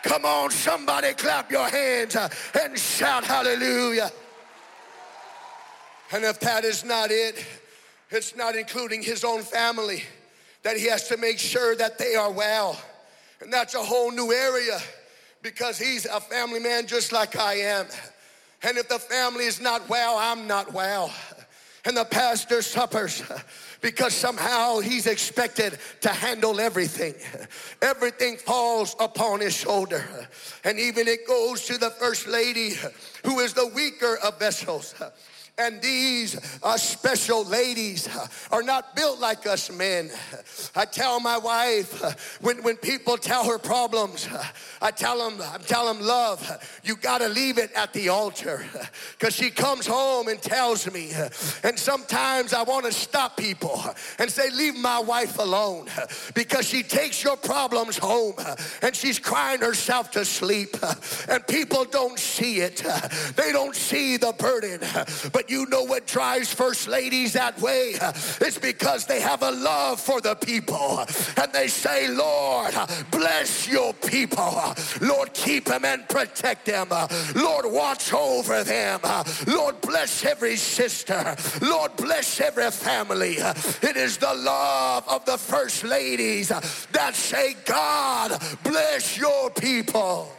[0.04, 4.12] Come on, somebody clap your hands and shout hallelujah.
[6.12, 7.45] And if that is not it,
[8.10, 10.04] it's not including his own family,
[10.64, 12.80] that he has to make sure that they are well.
[13.41, 14.80] And that's a whole new area
[15.41, 17.88] because he's a family man just like I am.
[18.64, 21.14] And if the family is not well, I'm not well.
[21.86, 23.24] And the pastor suffers
[23.82, 27.14] because somehow he's expected to handle everything.
[27.82, 30.03] Everything falls upon his shoulder.
[30.66, 32.74] And even it goes to the first lady
[33.24, 34.95] who is the weaker of vessels.
[35.60, 40.12] And these uh, special ladies uh, are not built like us men.
[40.76, 44.43] I tell my wife uh, when, when people tell her problems, uh,
[44.84, 48.64] I tell them, I tell them, love, you got to leave it at the altar.
[49.18, 51.12] Because she comes home and tells me,
[51.64, 53.84] and sometimes I want to stop people
[54.20, 55.88] and say, leave my wife alone.
[56.36, 58.36] Because she takes your problems home
[58.84, 60.78] and she's crying herself to sleep.
[61.28, 62.86] And people don't see it,
[63.36, 64.82] they don't see the burden.
[65.34, 67.95] But you know what drives first ladies that way?
[68.41, 71.06] It's because they have a love for the people.
[71.38, 72.74] And they say, Lord,
[73.12, 74.74] bless your people.
[75.02, 76.89] Lord, keep them and protect them.
[77.36, 79.00] Lord, watch over them.
[79.48, 81.36] Lord, bless every sister.
[81.62, 83.38] Lord, bless every family.
[83.38, 90.32] It is the love of the first ladies that say, God, bless your people.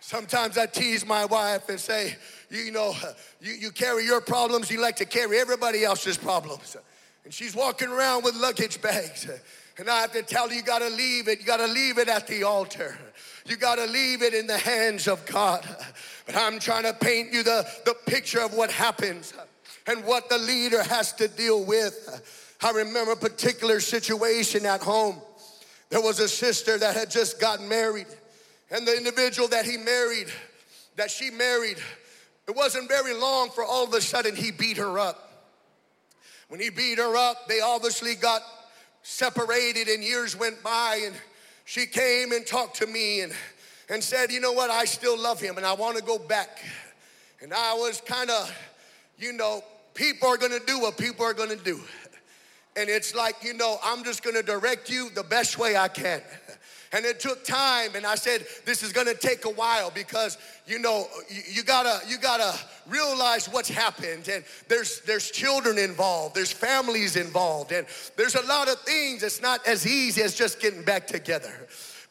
[0.00, 2.16] Sometimes I tease my wife and say,
[2.58, 2.94] you know,
[3.40, 6.76] you, you carry your problems, you like to carry everybody else's problems.
[7.24, 9.28] And she's walking around with luggage bags.
[9.78, 11.40] And I have to tell you, you gotta leave it.
[11.40, 12.94] You gotta leave it at the altar.
[13.46, 15.66] You gotta leave it in the hands of God.
[16.26, 19.32] But I'm trying to paint you the, the picture of what happens
[19.88, 22.56] and what the leader has to deal with.
[22.62, 25.20] I remember a particular situation at home.
[25.90, 28.06] There was a sister that had just gotten married,
[28.70, 30.28] and the individual that he married,
[30.96, 31.78] that she married,
[32.48, 35.30] it wasn't very long for all of a sudden he beat her up.
[36.48, 38.42] When he beat her up, they obviously got
[39.02, 41.14] separated and years went by and
[41.64, 43.32] she came and talked to me and,
[43.88, 46.60] and said, you know what, I still love him and I want to go back.
[47.40, 48.54] And I was kind of,
[49.18, 49.64] you know,
[49.94, 51.80] people are going to do what people are going to do.
[52.76, 55.88] And it's like, you know, I'm just going to direct you the best way I
[55.88, 56.22] can.
[56.92, 60.36] And it took time, and I said, this is gonna take a while because
[60.66, 64.28] you know, you, you, gotta you gotta realize what's happened.
[64.28, 67.86] And there's there's children involved, there's families involved, and
[68.16, 69.22] there's a lot of things.
[69.22, 71.52] It's not as easy as just getting back together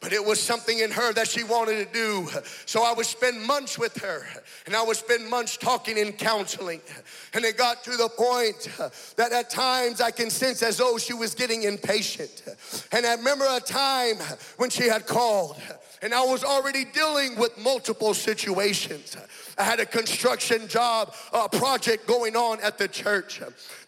[0.02, 2.28] but it was something in her that she wanted to do.
[2.66, 4.26] So I would spend months with her
[4.66, 6.80] and I would spend months talking and counseling.
[7.32, 8.68] And it got to the point
[9.16, 12.42] that at times I can sense as though she was getting impatient.
[12.90, 14.16] And I remember a time
[14.56, 15.56] when she had called
[16.02, 19.16] and I was already dealing with multiple situations.
[19.56, 23.40] I had a construction job, a project going on at the church.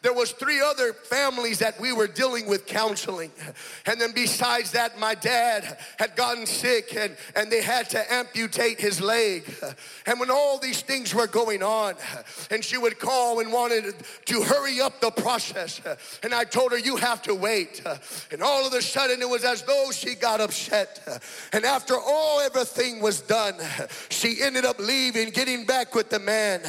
[0.05, 3.31] There was three other families that we were dealing with counseling.
[3.87, 8.79] And then besides that, my dad had gotten sick and, and they had to amputate
[8.79, 9.51] his leg.
[10.05, 11.95] And when all these things were going on,
[12.51, 13.95] and she would call and wanted
[14.27, 15.81] to hurry up the process.
[16.23, 17.83] And I told her, you have to wait.
[18.31, 21.23] And all of a sudden it was as though she got upset.
[21.55, 23.55] And after all everything was done,
[24.11, 26.61] she ended up leaving, getting back with the man.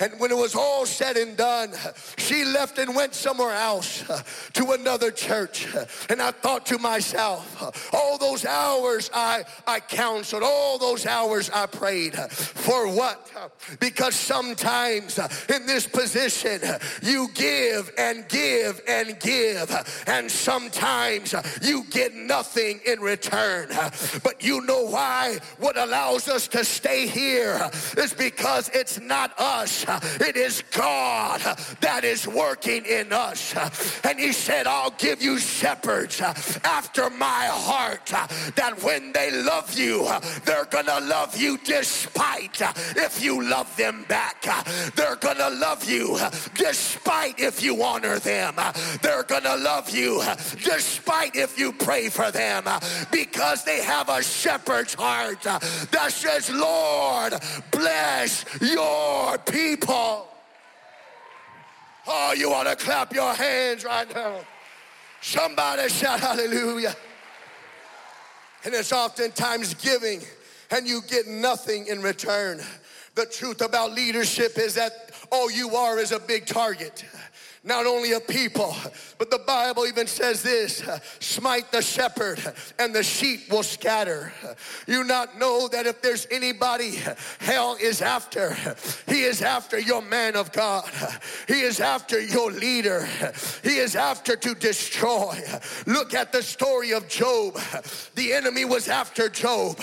[0.00, 1.74] And when it was all said and done,
[2.16, 4.04] she left left and went somewhere else
[4.52, 5.66] to another church.
[6.08, 11.66] And I thought to myself, all those hours I, I counseled, all those hours I
[11.66, 12.14] prayed.
[12.14, 13.30] For what?
[13.80, 15.18] Because sometimes
[15.48, 16.60] in this position,
[17.02, 23.68] you give and give and give, and sometimes you get nothing in return.
[24.22, 25.38] But you know why?
[25.58, 29.84] What allows us to stay here is because it's not us,
[30.20, 31.40] it is God
[31.80, 33.54] that is working working in us.
[34.04, 38.06] And he said, I'll give you shepherds after my heart
[38.56, 40.06] that when they love you,
[40.44, 42.60] they're gonna love you despite
[42.96, 44.42] if you love them back.
[44.94, 46.18] They're gonna love you
[46.54, 48.56] despite if you honor them.
[49.00, 50.22] They're gonna love you
[50.62, 52.64] despite if you pray for them
[53.10, 57.34] because they have a shepherd's heart that says, Lord,
[57.70, 60.29] bless your people.
[62.12, 64.40] Oh, you ought to clap your hands right now.
[65.20, 66.96] Somebody shout hallelujah.
[68.64, 70.20] And it's oftentimes giving
[70.72, 72.60] and you get nothing in return.
[73.14, 77.04] The truth about leadership is that all you are is a big target
[77.62, 78.74] not only a people,
[79.18, 80.82] but the Bible even says this
[81.18, 82.40] smite the shepherd
[82.78, 84.32] and the sheep will scatter.
[84.86, 86.98] You not know that if there's anybody
[87.38, 88.56] hell is after,
[89.06, 90.88] he is after your man of God,
[91.48, 93.06] he is after your leader,
[93.62, 95.38] he is after to destroy.
[95.86, 97.58] Look at the story of Job.
[98.14, 99.78] The enemy was after Job,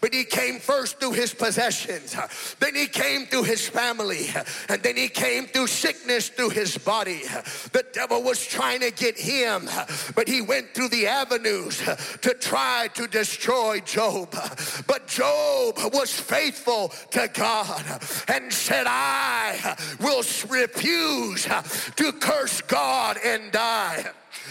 [0.00, 2.16] but he came first through his possessions,
[2.58, 4.28] then he came through his family,
[4.70, 7.17] and then he came through sickness through his body.
[7.72, 9.68] The devil was trying to get him,
[10.14, 11.78] but he went through the avenues
[12.22, 14.30] to try to destroy Job.
[14.86, 17.84] But Job was faithful to God
[18.28, 21.46] and said, I will refuse
[21.96, 24.10] to curse God and die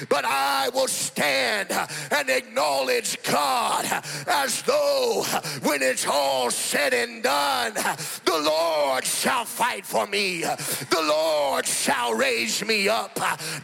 [0.09, 1.71] but I will stand
[2.11, 3.85] and acknowledge God
[4.27, 5.23] as though
[5.63, 10.41] when it's all said and done, the Lord shall fight for me.
[10.41, 13.15] The Lord shall raise me up.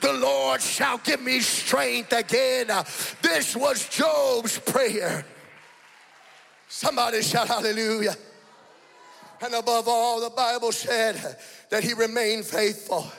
[0.02, 2.68] The Lord shall give me strength again.
[3.22, 5.26] This was Job's prayer.
[6.68, 8.16] Somebody shout hallelujah.
[9.42, 11.38] And above all, the Bible said
[11.70, 13.12] that he remained faithful.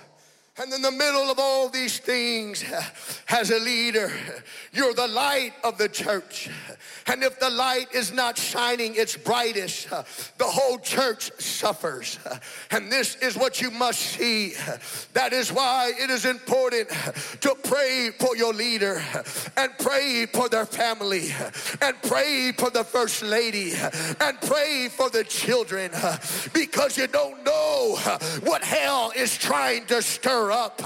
[0.57, 2.65] And in the middle of all these things,
[3.29, 4.13] as a leader,
[4.73, 6.49] you're the light of the church.
[7.09, 12.21] And if the light is not shining its brightest, the whole church suffers.
[12.71, 14.55] And this is what you must see.
[15.15, 16.89] That is why it is important
[17.41, 19.03] to pray for your leader
[19.57, 21.31] and pray for their family
[21.83, 23.73] and pray for the first lady
[24.21, 25.91] and pray for the children
[26.53, 27.99] because you don't know
[28.45, 30.81] what hell is trying to stir up.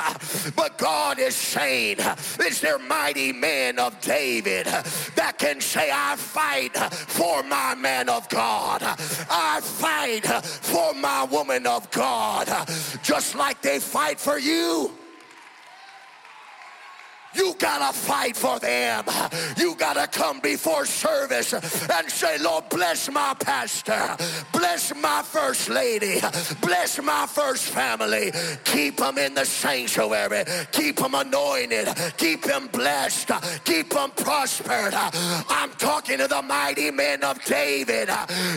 [0.56, 1.98] But God is saying,
[2.40, 8.28] is there mighty men of David that can say, I fight for my man of
[8.28, 8.82] God.
[8.82, 12.46] I fight for my woman of God.
[13.02, 14.92] Just like they fight for you.
[17.34, 19.04] You gotta fight for them.
[19.56, 24.16] You gotta come before service and say, Lord, bless my pastor,
[24.52, 26.20] bless my first lady,
[26.62, 28.32] bless my first family.
[28.64, 33.30] Keep them in the sanctuary, keep them anointed, keep them blessed,
[33.64, 34.94] keep them prospered.
[34.94, 38.08] I'm talking to the mighty men of David.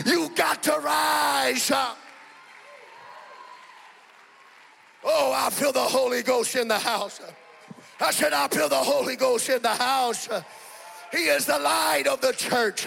[0.06, 1.98] You got to rise up.
[5.04, 7.20] Oh, I feel the Holy Ghost in the house.
[8.02, 10.28] I said, I feel the Holy Ghost in the house.
[11.12, 12.86] He is the light of the church,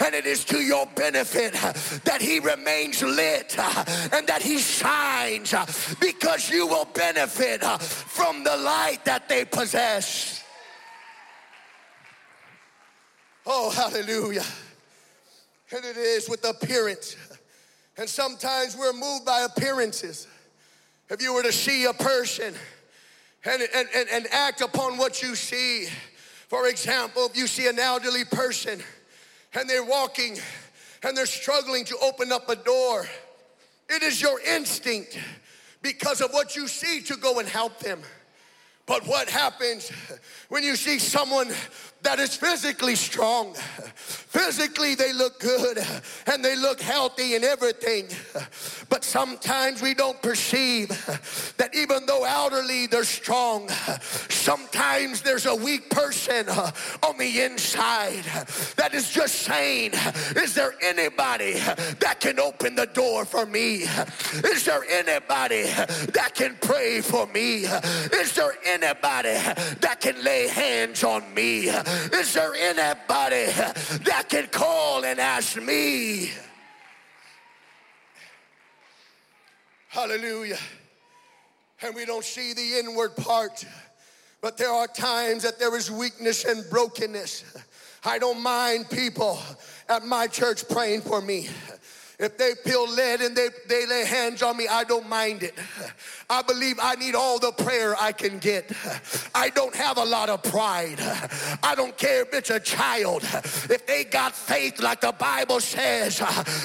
[0.00, 1.52] and it is to your benefit
[2.04, 3.56] that he remains lit
[4.12, 5.54] and that he shines
[6.00, 10.42] because you will benefit from the light that they possess.
[13.46, 14.44] Oh, hallelujah.
[15.72, 17.16] And it is with appearance.
[17.96, 20.26] And sometimes we're moved by appearances.
[21.08, 22.54] If you were to see a person
[23.44, 25.88] and, and, and, and act upon what you see,
[26.48, 28.80] for example, if you see an elderly person
[29.54, 30.36] and they're walking
[31.02, 33.06] and they're struggling to open up a door,
[33.88, 35.18] it is your instinct
[35.82, 38.00] because of what you see to go and help them.
[38.86, 39.90] But what happens
[40.48, 41.50] when you see someone
[42.02, 43.54] that is physically strong.
[43.54, 45.78] Physically, they look good
[46.26, 48.06] and they look healthy and everything.
[48.88, 50.88] But sometimes we don't perceive
[51.58, 53.68] that even though outwardly they're strong,
[54.28, 58.24] sometimes there's a weak person on the inside
[58.76, 59.92] that is just saying,
[60.36, 61.54] Is there anybody
[61.98, 63.84] that can open the door for me?
[64.44, 65.64] Is there anybody
[66.12, 67.64] that can pray for me?
[67.64, 69.34] Is there anybody
[69.80, 71.70] that can lay hands on me?
[72.12, 73.46] Is there anybody
[74.04, 76.30] that can call and ask me?
[79.88, 80.58] Hallelujah.
[81.82, 83.64] And we don't see the inward part,
[84.40, 87.44] but there are times that there is weakness and brokenness.
[88.04, 89.38] I don't mind people
[89.88, 91.48] at my church praying for me.
[92.20, 95.54] If they peel lead and they, they lay hands on me, I don't mind it.
[96.28, 98.70] I believe I need all the prayer I can get.
[99.34, 101.00] I don't have a lot of pride.
[101.62, 103.22] I don't care if it's a child.
[103.22, 106.20] If they got faith like the Bible says,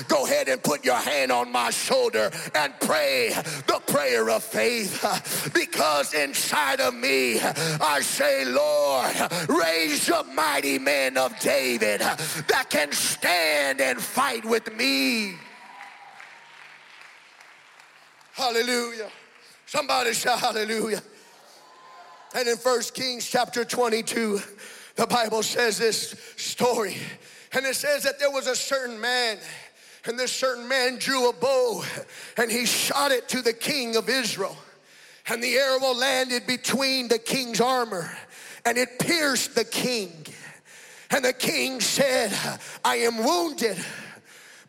[0.09, 3.29] go ahead and put your hand on my shoulder and pray
[3.65, 5.51] the prayer of faith.
[5.53, 9.15] Because inside of me, I say, Lord,
[9.47, 15.37] raise up mighty men of David that can stand and fight with me.
[18.36, 19.09] Hallelujah.
[19.65, 21.01] Somebody shout hallelujah.
[22.36, 24.41] And in First Kings chapter 22,
[24.97, 26.97] the Bible says this story.
[27.53, 29.38] And it says that there was a certain man,
[30.03, 31.86] and this certain man drew a bow
[32.36, 34.57] and he shot it to the king of Israel.
[35.29, 38.11] And the arrow landed between the king's armor
[38.65, 40.11] and it pierced the king.
[41.09, 42.38] And the king said,
[42.83, 43.77] I am wounded.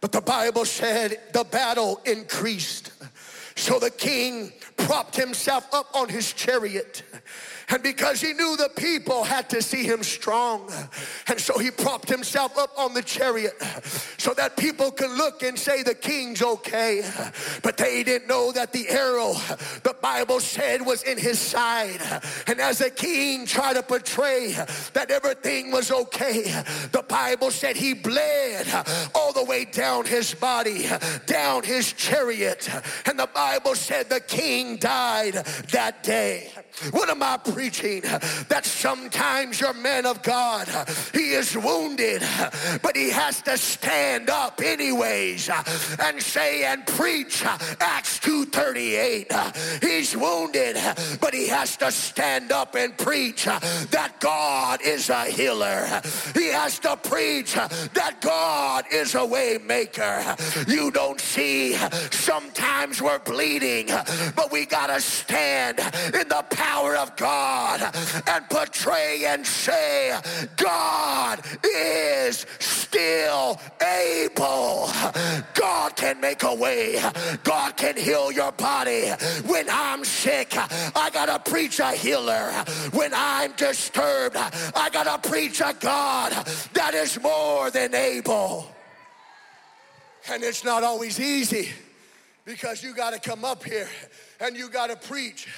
[0.00, 2.92] But the Bible said the battle increased.
[3.56, 7.02] So the king propped himself up on his chariot
[7.68, 10.70] and because he knew the people had to see him strong.
[11.26, 13.60] And so he propped himself up on the chariot
[14.18, 17.02] so that people could look and say the king's okay.
[17.62, 19.32] But they didn't know that the arrow,
[19.82, 22.00] the Bible said, was in his side.
[22.46, 24.52] And as the king tried to portray
[24.92, 26.42] that everything was okay,
[26.92, 28.66] the Bible said he bled
[29.12, 30.86] all the way down his body,
[31.26, 32.68] down his chariot.
[33.06, 35.34] And the Bible said the king died
[35.72, 36.52] that day.
[36.90, 38.02] What am I preaching?
[38.48, 40.68] That sometimes your man of God,
[41.12, 42.22] he is wounded,
[42.82, 45.48] but he has to stand up anyways
[45.98, 49.82] and say and preach Acts 2.38.
[49.82, 50.76] He's wounded,
[51.20, 55.86] but he has to stand up and preach that God is a healer.
[56.34, 60.36] He has to preach that God is a way maker.
[60.68, 61.74] You don't see,
[62.10, 63.86] sometimes we're bleeding,
[64.34, 67.80] but we got to stand in the power of God
[68.26, 70.18] and portray and say,
[70.56, 74.90] God is still able.
[75.54, 77.00] God can make a way.
[77.44, 79.10] God can heal your body.
[79.46, 82.50] When I'm sick, I gotta preach a healer.
[82.92, 86.32] When I'm disturbed, I gotta preach a God
[86.72, 88.66] that is more than able.
[90.28, 91.68] And it's not always easy
[92.44, 93.88] because you got to come up here
[94.40, 95.48] and you got to preach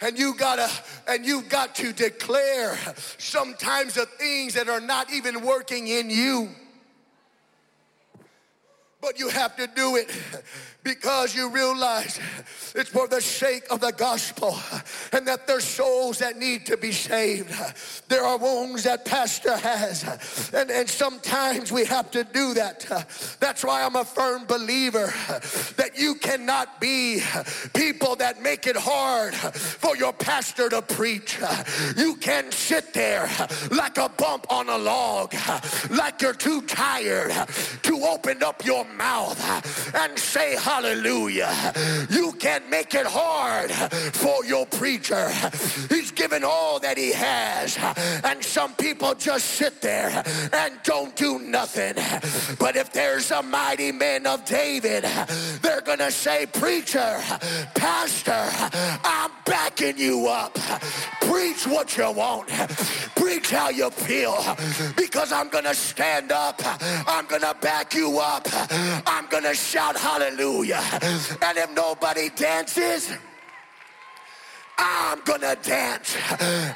[0.00, 0.70] and you got to
[1.12, 2.78] and you've got to declare
[3.18, 6.48] sometimes the things that are not even working in you.
[9.00, 10.10] But you have to do it
[10.86, 12.20] because you realize
[12.76, 14.56] it's for the sake of the gospel
[15.12, 17.52] and that there's souls that need to be saved.
[18.08, 22.86] There are wounds that pastor has and, and sometimes we have to do that.
[23.40, 25.12] That's why I'm a firm believer
[25.76, 27.20] that you cannot be
[27.74, 31.36] people that make it hard for your pastor to preach.
[31.96, 33.28] You can sit there
[33.72, 35.34] like a bump on a log,
[35.90, 37.32] like you're too tired
[37.82, 41.72] to open up your mouth and say, hallelujah.
[42.10, 43.70] You can't make it hard
[44.12, 45.30] for your preacher.
[45.88, 47.78] He's given all that he has.
[48.22, 50.22] And some people just sit there
[50.52, 51.94] and don't do nothing.
[52.58, 55.04] But if there's a mighty man of David,
[55.62, 57.20] they're going to say, Preacher,
[57.74, 58.44] Pastor,
[59.02, 60.58] I'm backing you up.
[61.22, 62.48] Preach what you want.
[63.16, 64.36] Preach how you feel.
[64.96, 66.60] Because I'm going to stand up.
[67.08, 68.46] I'm going to back you up.
[69.06, 70.65] I'm going to shout hallelujah.
[70.72, 73.12] And if nobody dances,
[74.78, 76.16] I'm gonna dance.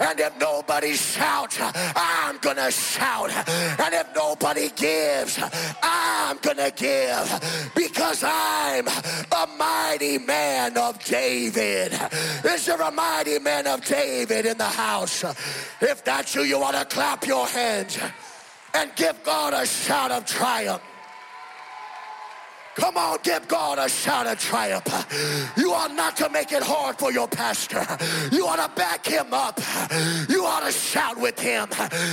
[0.00, 3.30] And if nobody shouts, I'm gonna shout.
[3.30, 5.38] And if nobody gives,
[5.82, 11.92] I'm gonna give because I'm a mighty man of David.
[12.44, 15.24] Is there a mighty man of David in the house?
[15.80, 17.98] If that's you, you want to clap your hands
[18.72, 20.82] and give God a shout of triumph.
[22.76, 25.52] Come on, give God a shout of triumph.
[25.56, 27.84] You are not to make it hard for your pastor.
[28.32, 29.60] You ought to back him up.
[30.28, 31.68] You ought to shout with him.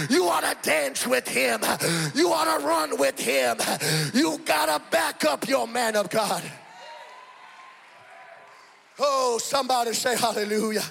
[0.10, 1.62] You ought to dance with him.
[2.16, 3.58] You ought to run with him.
[4.14, 6.44] You got to back up your man of God.
[9.00, 10.84] Oh, somebody say hallelujah.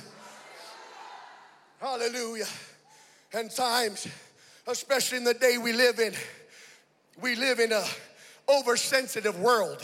[1.81, 2.47] Hallelujah.
[3.33, 4.07] And times,
[4.67, 6.15] especially in the day we live in,
[7.21, 7.85] we live in a
[8.49, 9.83] oversensitive world.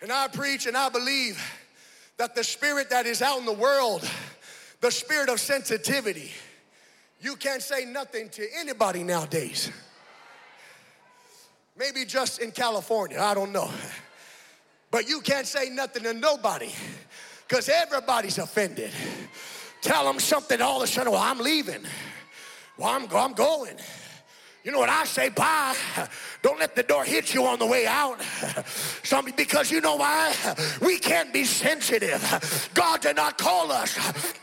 [0.00, 1.40] And I preach and I believe
[2.16, 4.08] that the spirit that is out in the world,
[4.80, 6.30] the spirit of sensitivity,
[7.20, 9.70] you can't say nothing to anybody nowadays.
[11.76, 13.70] Maybe just in California, I don't know.
[14.90, 16.70] But you can't say nothing to nobody
[17.48, 18.90] because everybody's offended.
[19.80, 21.82] Tell them something all of a sudden, well, I'm leaving.
[22.76, 23.76] Well, I'm, I'm going.
[24.64, 25.28] You know what I say?
[25.28, 25.74] Bye.
[26.40, 28.20] Don't let the door hit you on the way out.
[29.36, 30.34] Because you know why?
[30.80, 32.70] We can't be sensitive.
[32.72, 33.98] God did not call us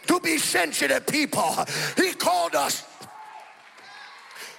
[0.07, 1.55] to be sensitive people.
[1.95, 2.84] He called us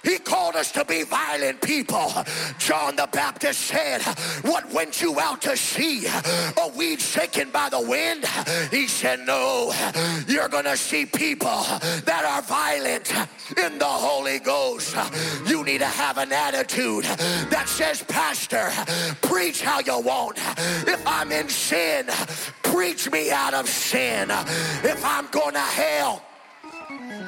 [0.03, 2.11] he called us to be violent people.
[2.57, 4.01] John the Baptist said,
[4.43, 6.07] What went you out to see?
[6.07, 8.25] A weed shaken by the wind?
[8.71, 9.73] He said, No,
[10.27, 11.63] you're going to see people
[12.05, 13.11] that are violent
[13.57, 14.95] in the Holy Ghost.
[15.47, 18.71] You need to have an attitude that says, Pastor,
[19.21, 20.37] preach how you want.
[20.87, 22.07] If I'm in sin,
[22.63, 24.29] preach me out of sin.
[24.83, 26.23] If I'm going to hell,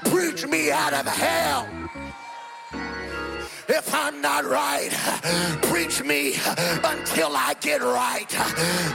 [0.06, 1.83] preach me out of hell.
[3.68, 4.90] If I'm not right,
[5.64, 6.34] preach me
[6.84, 8.28] until I get right.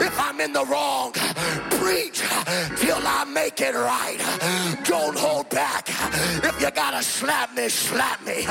[0.01, 2.19] If I'm in the wrong, preach
[2.77, 4.19] till I make it right.
[4.85, 5.89] Don't hold back.
[6.45, 8.45] If you gotta slap me, slap me.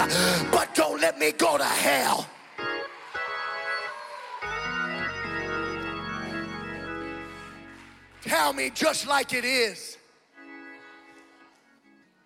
[0.51, 2.27] But don't let me go to hell.
[8.23, 9.97] Tell me just like it is.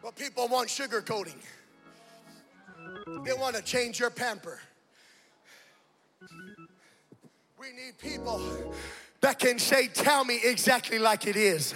[0.02, 1.36] But people want sugarcoating.
[3.24, 4.60] They want to change your pamper.
[7.60, 8.42] We need people
[9.22, 11.74] that can say, Tell me exactly like it is.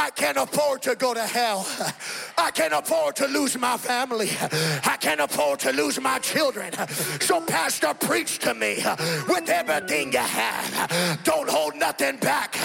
[0.00, 1.66] I can't afford to go to hell.
[2.38, 4.30] I can't afford to lose my family.
[4.84, 6.72] I can't afford to lose my children.
[7.20, 8.82] So, Pastor, preach to me
[9.28, 11.22] with everything you have.
[11.22, 12.56] Don't hold nothing back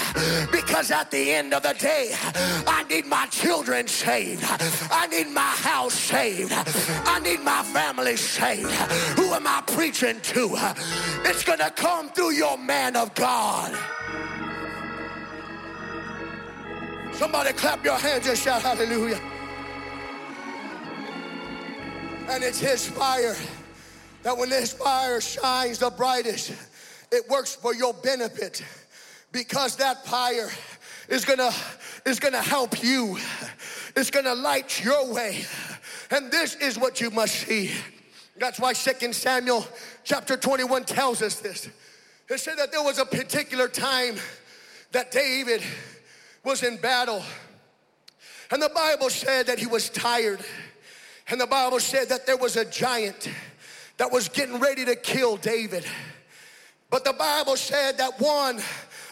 [0.50, 2.14] because at the end of the day,
[2.66, 4.42] I need my children saved.
[4.90, 6.54] I need my house saved.
[6.54, 8.70] I need my family saved.
[9.18, 10.56] Who am I preaching to?
[11.26, 13.76] It's going to come through your man of God.
[17.18, 19.18] Somebody clap your hands and shout hallelujah.
[22.28, 23.34] And it's his fire
[24.22, 26.52] that when his fire shines the brightest,
[27.10, 28.62] it works for your benefit
[29.32, 30.50] because that fire
[31.08, 31.52] is gonna
[32.04, 33.16] is gonna help you.
[33.96, 35.46] It's gonna light your way.
[36.10, 37.72] And this is what you must see.
[38.36, 39.66] That's why 2 Samuel
[40.04, 41.70] chapter 21 tells us this.
[42.28, 44.16] It said that there was a particular time
[44.92, 45.62] that David
[46.46, 47.22] was in battle.
[48.52, 50.38] And the Bible said that he was tired.
[51.28, 53.28] And the Bible said that there was a giant
[53.96, 55.84] that was getting ready to kill David.
[56.88, 58.60] But the Bible said that one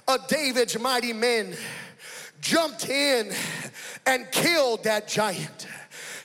[0.07, 1.57] of David's mighty men
[2.41, 3.32] jumped in
[4.07, 5.66] and killed that giant.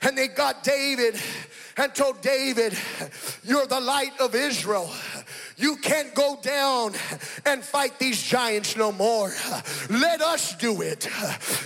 [0.04, 1.20] And they got David
[1.76, 2.78] and told David,
[3.44, 4.92] You're the light of Israel.
[5.60, 6.94] You can't go down
[7.46, 9.34] and fight these giants no more.
[9.90, 11.10] Let us do it.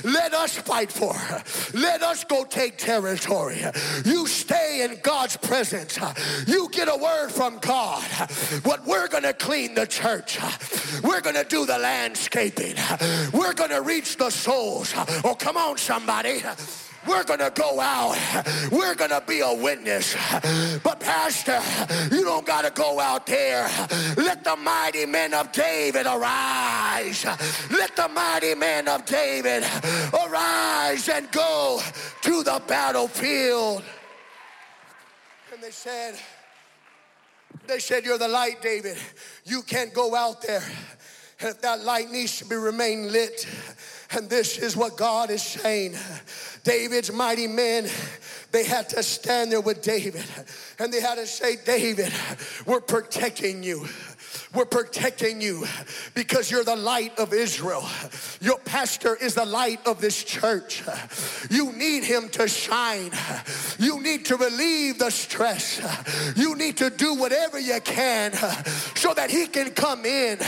[0.03, 1.13] Let us fight for.
[1.13, 1.43] Her.
[1.73, 3.63] Let us go take territory.
[4.03, 5.99] You stay in God's presence.
[6.47, 8.03] You get a word from God.
[8.63, 10.39] But we're going to clean the church.
[11.03, 12.75] We're going to do the landscaping.
[13.31, 14.93] We're going to reach the souls.
[15.23, 16.41] Oh, come on, somebody.
[17.07, 18.17] We're going to go out.
[18.71, 20.15] We're going to be a witness.
[20.83, 21.59] But, Pastor,
[22.15, 23.69] you don't got to go out there.
[24.17, 27.25] Let the mighty men of David arise.
[27.71, 29.63] Let the mighty men of David
[30.25, 31.81] arise and go
[32.21, 33.83] to the battlefield.
[35.53, 36.17] And they said,
[37.67, 38.97] they said, You're the light, David.
[39.45, 40.63] You can't go out there.
[41.39, 43.47] And if that light needs to be remain lit,
[44.11, 45.95] and this is what God is saying.
[46.63, 47.89] David's mighty men,
[48.51, 50.23] they had to stand there with David
[50.79, 52.13] and they had to say, David,
[52.65, 53.85] we're protecting you.
[54.53, 55.65] We're protecting you
[56.13, 57.87] because you're the light of Israel.
[58.41, 60.83] Your pastor is the light of this church.
[61.49, 63.11] You need him to shine.
[63.79, 65.81] You need to relieve the stress.
[66.35, 68.33] You need to do whatever you can
[68.95, 70.39] so that he can come in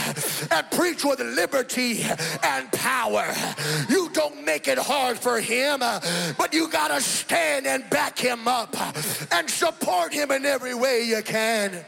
[0.50, 2.04] and preach with liberty
[2.42, 3.26] and power.
[3.88, 8.46] You don't make it hard for him, but you got to stand and back him
[8.46, 8.76] up
[9.32, 11.84] and support him in every way you can.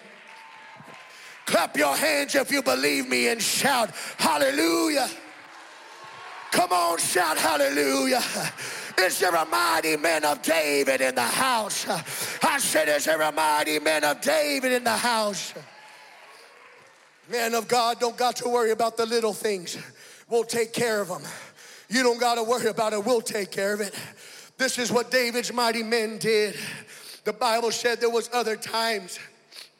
[1.48, 5.08] Clap your hands if you believe me and shout hallelujah.
[6.50, 8.22] Come on, shout hallelujah.
[8.98, 11.86] Is there a mighty man of David in the house?
[12.42, 15.54] I said, Is there a mighty man of David in the house?
[17.30, 19.78] Man of God don't got to worry about the little things.
[20.28, 21.22] We'll take care of them.
[21.88, 23.02] You don't got to worry about it.
[23.02, 23.94] We'll take care of it.
[24.58, 26.56] This is what David's mighty men did.
[27.24, 29.18] The Bible said there was other times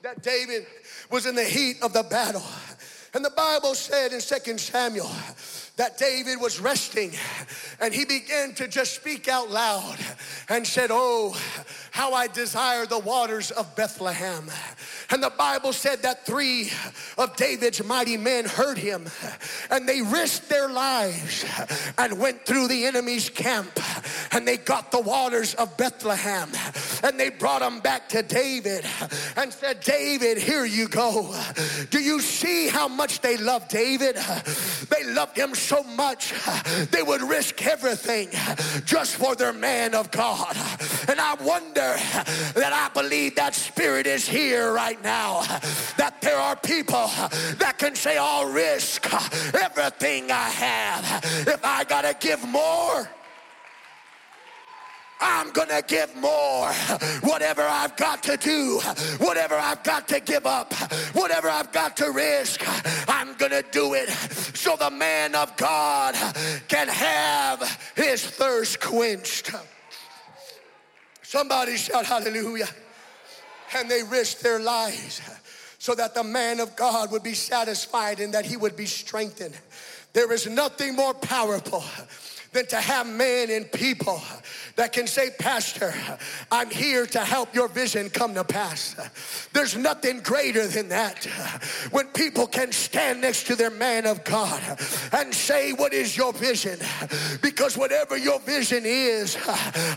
[0.00, 0.64] that David
[1.10, 2.44] was in the heat of the battle.
[3.14, 5.10] And the Bible said in 2 Samuel
[5.76, 7.12] that David was resting
[7.80, 9.96] and he began to just speak out loud
[10.48, 11.34] and said, Oh,
[11.98, 14.48] how I desire the waters of Bethlehem.
[15.10, 16.70] And the Bible said that three
[17.18, 19.08] of David's mighty men heard him
[19.68, 21.44] and they risked their lives
[21.98, 23.80] and went through the enemy's camp
[24.30, 26.48] and they got the waters of Bethlehem
[27.02, 28.86] and they brought them back to David
[29.36, 31.34] and said, David, here you go.
[31.90, 34.14] Do you see how much they loved David?
[34.88, 36.32] They loved him so much
[36.92, 38.28] they would risk everything
[38.84, 40.56] just for their man of God.
[41.08, 41.87] And I wonder
[42.54, 45.42] that I believe that spirit is here right now.
[45.98, 47.08] That there are people
[47.58, 49.04] that can say, I'll risk
[49.54, 53.08] everything I have if I gotta give more.
[55.20, 56.72] I'm gonna give more.
[57.22, 58.80] Whatever I've got to do,
[59.18, 60.72] whatever I've got to give up,
[61.12, 62.62] whatever I've got to risk,
[63.08, 66.14] I'm gonna do it so the man of God
[66.68, 69.50] can have his thirst quenched.
[71.28, 72.70] Somebody shout hallelujah.
[73.76, 75.20] And they risked their lives
[75.78, 79.54] so that the man of God would be satisfied and that he would be strengthened.
[80.14, 81.84] There is nothing more powerful
[82.52, 84.22] than to have men and people
[84.76, 85.92] that can say, Pastor,
[86.50, 88.94] I'm here to help your vision come to pass.
[89.52, 91.24] There's nothing greater than that.
[91.90, 94.62] When people can stand next to their man of God
[95.12, 96.78] and say, What is your vision?
[97.42, 99.36] Because whatever your vision is,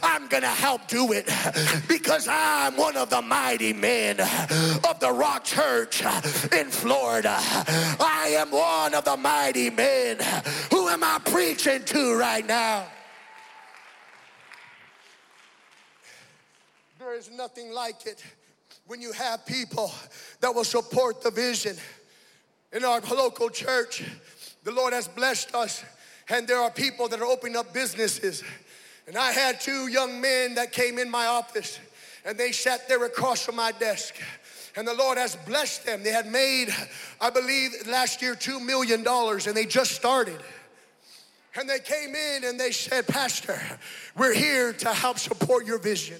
[0.03, 1.29] I'm going to help do it
[1.87, 6.01] because I'm one of the mighty men of the Rock Church
[6.51, 7.37] in Florida.
[7.39, 10.17] I am one of the mighty men.
[10.71, 12.85] Who am I preaching to right now?
[16.99, 18.23] There is nothing like it
[18.87, 19.91] when you have people
[20.39, 21.75] that will support the vision.
[22.71, 24.03] In our local church,
[24.63, 25.83] the Lord has blessed us,
[26.29, 28.43] and there are people that are opening up businesses.
[29.07, 31.79] And I had two young men that came in my office,
[32.23, 34.15] and they sat there across from my desk.
[34.75, 36.03] And the Lord has blessed them.
[36.03, 36.69] They had made,
[37.19, 40.39] I believe, last year $2 million, and they just started.
[41.55, 43.59] And they came in and they said, Pastor,
[44.17, 46.19] we're here to help support your vision.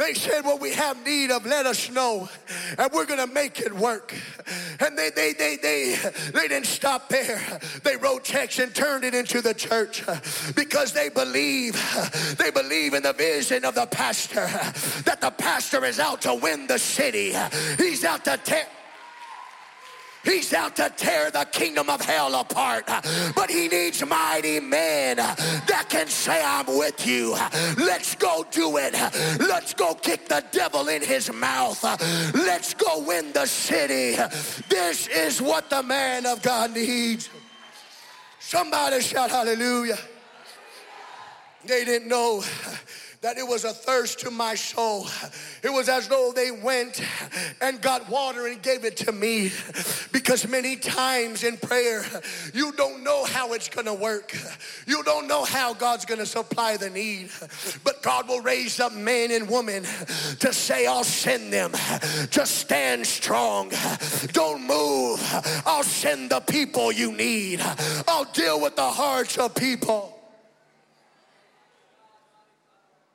[0.00, 2.26] They said, What we have need of, let us know,
[2.78, 4.14] and we're gonna make it work.
[4.80, 5.94] And they they they they
[6.32, 7.60] they didn't stop there.
[7.84, 10.02] They wrote checks and turned it into the church
[10.56, 11.74] because they believe,
[12.38, 14.46] they believe in the vision of the pastor,
[15.04, 17.34] that the pastor is out to win the city.
[17.76, 18.66] He's out to tear
[20.24, 22.86] He's out to tear the kingdom of hell apart.
[23.34, 27.36] But he needs mighty men that can say, I'm with you.
[27.78, 28.94] Let's go do it.
[29.38, 31.82] Let's go kick the devil in his mouth.
[32.34, 34.16] Let's go win the city.
[34.68, 37.30] This is what the man of God needs.
[38.38, 39.98] Somebody shout hallelujah.
[41.64, 42.42] They didn't know
[43.22, 45.06] that it was a thirst to my soul.
[45.62, 47.02] It was as though they went
[47.60, 49.52] and got water and gave it to me.
[50.10, 52.02] Because many times in prayer,
[52.54, 54.34] you don't know how it's gonna work.
[54.86, 57.28] You don't know how God's gonna supply the need.
[57.84, 61.72] But God will raise up men and women to say, I'll send them.
[62.30, 63.70] Just stand strong.
[64.32, 65.20] Don't move.
[65.66, 67.60] I'll send the people you need.
[68.08, 70.19] I'll deal with the hearts of people.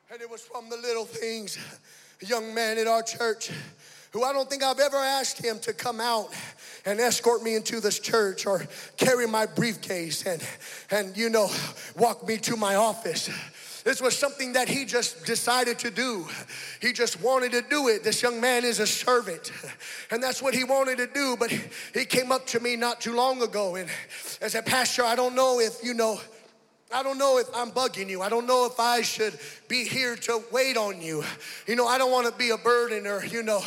[0.08, 1.58] And it was from the little things.
[2.22, 3.50] A young man at our church
[4.12, 6.32] who I don't think I've ever asked him to come out
[6.84, 8.64] and escort me into this church or
[8.96, 10.40] carry my briefcase and,
[10.92, 11.50] and you know,
[11.96, 13.28] walk me to my office.
[13.82, 16.26] This was something that he just decided to do.
[16.80, 18.04] He just wanted to do it.
[18.04, 19.50] This young man is a servant,
[20.12, 21.36] and that's what he wanted to do.
[21.36, 23.88] But he came up to me not too long ago and
[24.40, 26.20] said, Pastor, I don't know if you know
[26.92, 28.22] I don't know if I'm bugging you.
[28.22, 31.24] I don't know if I should be here to wait on you.
[31.66, 33.62] You know, I don't want to be a burden or, you know.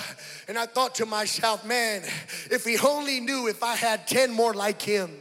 [0.48, 2.04] And I thought to myself, man,
[2.50, 5.12] if he only knew if I had 10 more like him.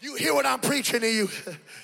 [0.00, 1.28] You hear what I'm preaching to you?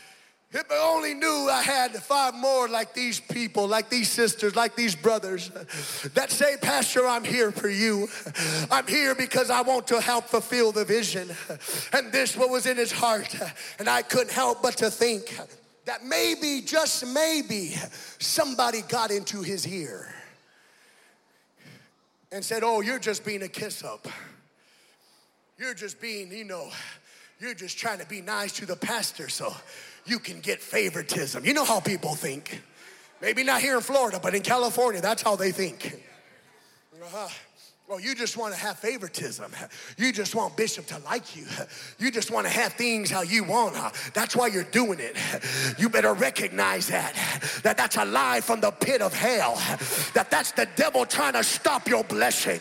[0.53, 4.75] If I only knew I had five more like these people, like these sisters, like
[4.75, 5.49] these brothers
[6.15, 8.09] that say, Pastor, I'm here for you.
[8.69, 11.31] I'm here because I want to help fulfill the vision.
[11.93, 13.33] And this what was in his heart.
[13.79, 15.39] And I couldn't help but to think
[15.85, 17.77] that maybe, just maybe,
[18.19, 20.13] somebody got into his ear
[22.33, 24.09] and said, Oh, you're just being a kiss up.
[25.59, 26.71] You're just being, you know,
[27.39, 29.29] you're just trying to be nice to the pastor.
[29.29, 29.55] So
[30.07, 31.45] you can get favoritism.
[31.45, 32.63] You know how people think.
[33.21, 36.03] Maybe not here in Florida, but in California, that's how they think.
[37.03, 37.29] Uh-huh.
[37.91, 39.51] Well, you just want to have favoritism.
[39.99, 41.45] You just want Bishop to like you.
[41.99, 43.75] You just want to have things how you want.
[44.15, 45.17] That's why you're doing it.
[45.77, 47.17] You better recognize that.
[47.65, 49.57] That that's a lie from the pit of hell.
[50.15, 52.61] That that's the devil trying to stop your blessing.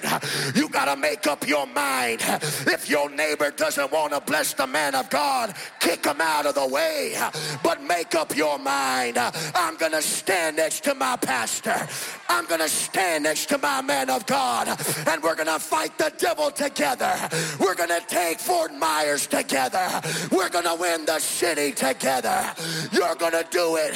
[0.56, 2.22] You got to make up your mind.
[2.66, 6.56] If your neighbor doesn't want to bless the man of God, kick him out of
[6.56, 7.16] the way.
[7.62, 9.20] But make up your mind.
[9.20, 11.88] I'm going to stand next to my pastor.
[12.30, 14.70] I'm going to stand next to my man of God.
[15.06, 17.14] And and we're gonna fight the devil together.
[17.60, 20.02] We're gonna take Fort Myers together.
[20.32, 22.54] We're gonna win the city together.
[22.94, 23.94] You're gonna do it.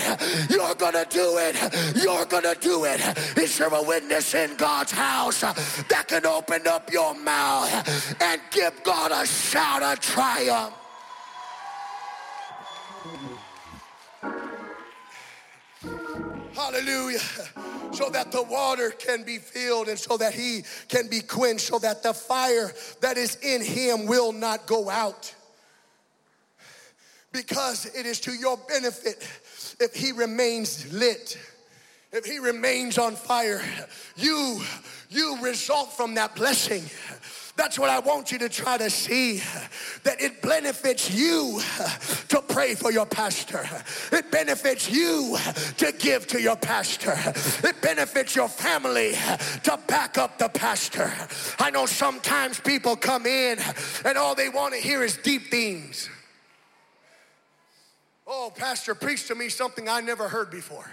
[0.50, 1.56] You're gonna do it.
[1.96, 3.00] You're gonna do it.
[3.38, 8.84] Is there a witness in God's house that can open up your mouth and give
[8.84, 10.83] God a shout of triumph?
[16.56, 17.20] Hallelujah.
[17.94, 21.80] So that the water can be filled and so that he can be quenched, so
[21.80, 25.34] that the fire that is in him will not go out.
[27.32, 29.28] Because it is to your benefit
[29.80, 31.38] if he remains lit,
[32.12, 33.62] if he remains on fire.
[34.16, 34.62] You,
[35.10, 36.84] you result from that blessing.
[37.56, 39.38] That's what I want you to try to see
[40.04, 41.62] that it benefits you
[42.30, 43.68] to pray for your pastor.
[44.12, 45.38] It benefits you
[45.78, 47.14] to give to your pastor.
[47.68, 49.14] It benefits your family
[49.64, 51.14] to back up the pastor.
[51.60, 53.60] I know sometimes people come in
[54.04, 56.10] and all they want to hear is deep things.
[58.26, 60.90] Oh, pastor, preach to me something I never heard before.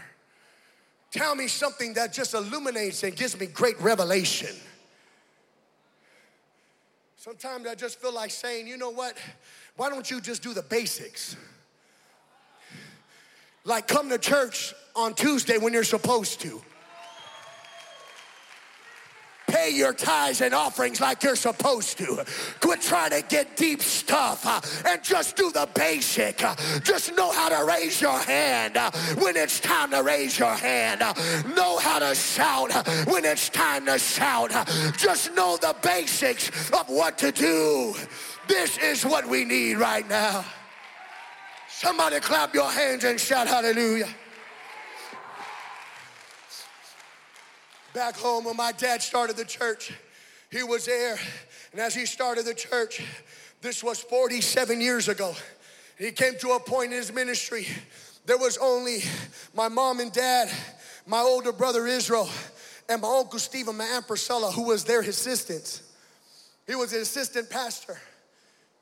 [1.11, 4.54] Tell me something that just illuminates and gives me great revelation.
[7.20, 9.14] Sometimes I just feel like saying, you know what?
[9.76, 11.36] Why don't you just do the basics?
[13.62, 16.62] Like come to church on Tuesday when you're supposed to
[19.70, 22.24] pay your tithes and offerings like you're supposed to.
[22.60, 26.42] Quit trying to get deep stuff uh, and just do the basic.
[26.42, 30.54] Uh, just know how to raise your hand uh, when it's time to raise your
[30.54, 31.02] hand.
[31.02, 31.12] Uh,
[31.54, 34.54] know how to shout uh, when it's time to shout.
[34.54, 37.94] Uh, just know the basics of what to do.
[38.48, 40.44] This is what we need right now.
[41.68, 44.08] Somebody clap your hands and shout hallelujah.
[47.93, 49.93] Back home when my dad started the church.
[50.51, 51.18] He was there,
[51.72, 53.05] and as he started the church,
[53.61, 55.34] this was 47 years ago.
[55.99, 57.66] He came to a point in his ministry,
[58.26, 59.03] there was only
[59.55, 60.51] my mom and dad,
[61.07, 62.28] my older brother Israel,
[62.88, 65.82] and my uncle Steve and my aunt Priscilla, who was their assistants.
[66.66, 67.99] He was an assistant pastor.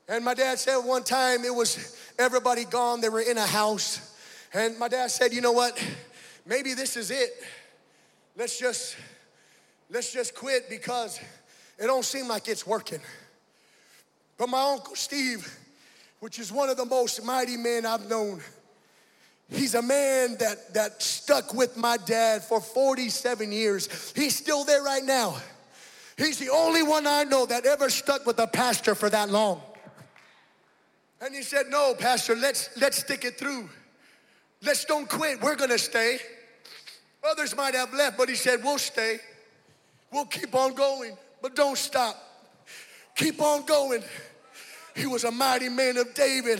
[0.07, 4.15] And my dad said one time it was everybody gone, they were in a house.
[4.53, 5.83] And my dad said, you know what?
[6.45, 7.29] Maybe this is it.
[8.39, 8.95] Let's just
[9.89, 11.19] let's just quit because
[11.77, 13.01] it don't seem like it's working.
[14.37, 15.53] But my uncle Steve,
[16.21, 18.41] which is one of the most mighty men I've known,
[19.51, 24.13] He's a man that, that stuck with my dad for 47 years.
[24.15, 25.37] He's still there right now.
[26.17, 29.61] He's the only one I know that ever stuck with a pastor for that long.
[31.19, 33.69] And he said, No, Pastor, let's let's stick it through.
[34.61, 35.41] Let's don't quit.
[35.41, 36.19] We're gonna stay.
[37.23, 39.19] Others might have left, but he said, We'll stay.
[40.11, 42.15] We'll keep on going, but don't stop.
[43.15, 44.03] Keep on going.
[44.95, 46.59] He was a mighty man of David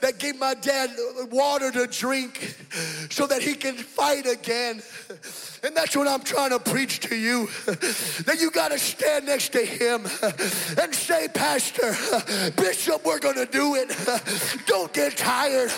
[0.00, 0.90] that gave my dad
[1.30, 2.56] water to drink
[3.10, 4.82] so that he can fight again.
[5.66, 7.48] And that's what I'm trying to preach to you.
[8.26, 10.02] That you got to stand next to him
[10.80, 11.94] and say, Pastor,
[12.56, 13.94] Bishop, we're going to do it.
[14.66, 15.70] Don't get tired.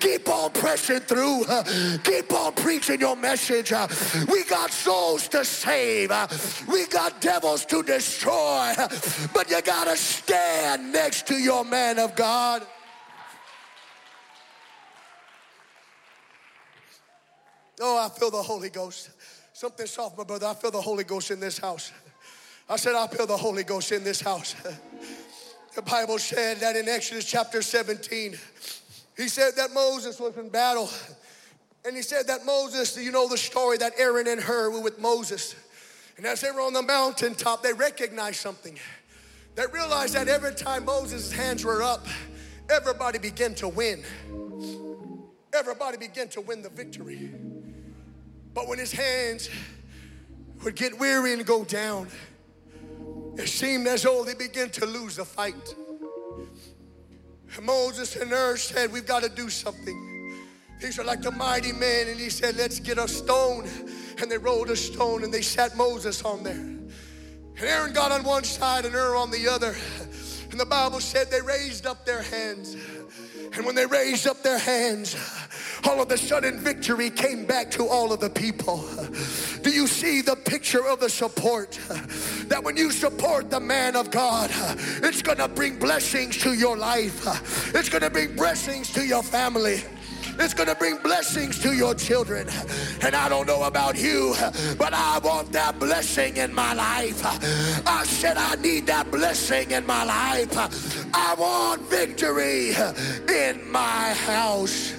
[0.00, 1.44] Keep on pressing through.
[2.04, 3.72] Keep on preaching your message.
[4.28, 6.10] We got souls to save.
[6.68, 8.74] We got devils to destroy.
[9.32, 12.66] But you got to stand next to your man of God.
[17.80, 19.10] Oh, I feel the Holy Ghost.
[19.52, 20.46] Something soft, my brother.
[20.46, 21.92] I feel the Holy Ghost in this house.
[22.68, 24.54] I said, I feel the Holy Ghost in this house.
[25.74, 28.36] The Bible said that in Exodus chapter 17,
[29.16, 30.90] he said that Moses was in battle.
[31.84, 34.98] And he said that Moses, you know the story that Aaron and Hur were with
[34.98, 35.54] Moses.
[36.16, 38.78] And as they were on the mountaintop, they recognized something.
[39.54, 42.06] They realized that every time Moses' hands were up,
[42.68, 44.02] everybody began to win.
[45.52, 47.30] Everybody began to win the victory.
[48.58, 49.48] But when his hands
[50.64, 52.08] would get weary and go down,
[53.36, 55.76] it seemed as though they began to lose the fight.
[57.62, 60.36] Moses and Hur said, We've got to do something.
[60.80, 62.08] These are like the mighty men.
[62.08, 63.68] And he said, Let's get a stone.
[64.20, 66.54] And they rolled a stone and they sat Moses on there.
[66.54, 69.76] And Aaron got on one side and Hur on the other.
[70.50, 72.74] And the Bible said they raised up their hands.
[73.54, 75.14] And when they raised up their hands,
[75.84, 78.84] all of a sudden victory came back to all of the people.
[79.62, 81.78] Do you see the picture of the support?
[82.48, 84.50] That when you support the man of God,
[85.02, 89.82] it's gonna bring blessings to your life, it's gonna bring blessings to your family.
[90.40, 92.48] It's going to bring blessings to your children.
[93.02, 94.34] And I don't know about you,
[94.78, 97.22] but I want that blessing in my life.
[97.86, 100.56] I said I need that blessing in my life.
[101.12, 102.70] I want victory
[103.28, 104.94] in my house.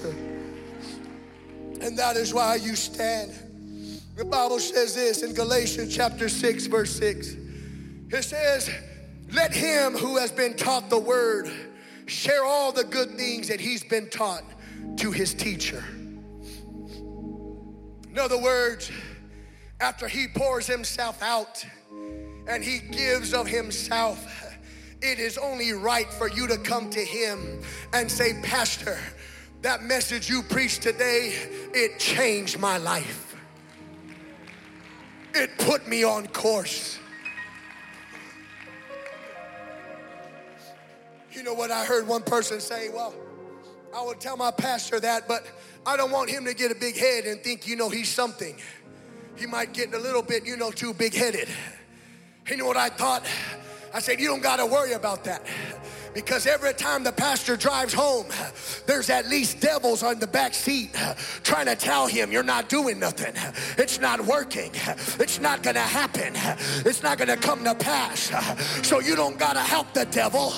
[1.80, 3.32] And that is why you stand.
[4.16, 7.36] The Bible says this in Galatians chapter 6, verse 6.
[8.10, 8.70] It says,
[9.32, 11.50] Let him who has been taught the word
[12.06, 14.42] share all the good things that he's been taught
[14.96, 15.82] to his teacher.
[18.10, 18.90] In other words,
[19.80, 21.64] after he pours himself out
[22.46, 24.26] and he gives of himself,
[25.00, 27.62] it is only right for you to come to him
[27.94, 28.98] and say, Pastor,
[29.62, 31.34] that message you preached today,
[31.74, 33.36] it changed my life.
[35.34, 36.98] It put me on course.
[41.32, 42.88] You know what I heard one person say?
[42.88, 43.14] Well,
[43.94, 45.46] I would tell my pastor that, but
[45.86, 48.56] I don't want him to get a big head and think, you know, he's something.
[49.36, 51.48] He might get a little bit, you know, too big headed.
[52.48, 53.24] You know what I thought?
[53.94, 55.46] I said, you don't got to worry about that
[56.14, 58.26] because every time the pastor drives home,
[58.86, 60.92] there's at least devils on the back seat
[61.42, 63.34] trying to tell him you're not doing nothing.
[63.78, 64.70] It's not working.
[65.18, 66.32] It's not going to happen.
[66.84, 68.30] It's not going to come to pass.
[68.86, 70.52] So you don't got to help the devil.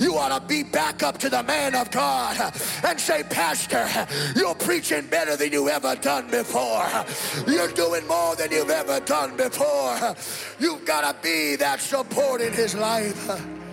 [0.00, 2.52] You ought to be back up to the man of God
[2.84, 3.88] and say, Pastor,
[4.36, 6.86] you're preaching better than you ever done before.
[7.46, 10.14] You're doing more than you've ever done before.
[10.58, 13.63] You've got to be that support in his life.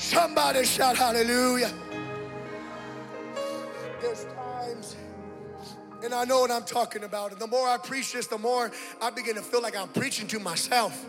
[0.00, 1.70] Somebody shout hallelujah.
[4.00, 4.96] There's times,
[6.02, 7.32] and I know what I'm talking about.
[7.32, 8.72] And the more I preach this, the more
[9.02, 11.04] I begin to feel like I'm preaching to myself.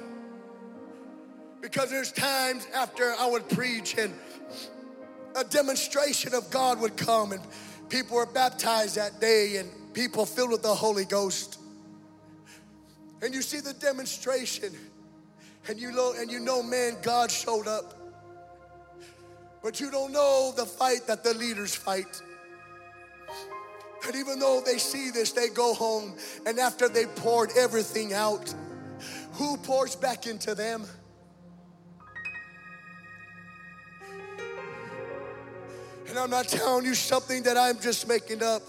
[1.61, 4.13] Because there's times after I would preach and
[5.37, 7.41] a demonstration of God would come and
[7.87, 11.59] people were baptized that day and people filled with the Holy Ghost.
[13.21, 14.73] And you see the demonstration
[15.69, 18.00] and you know and you know man God showed up.
[19.63, 22.21] But you don't know the fight that the leaders fight.
[24.05, 26.15] And even though they see this, they go home
[26.47, 28.53] and after they poured everything out,
[29.33, 30.85] who pours back into them?
[36.09, 38.63] And I'm not telling you something that I'm just making up.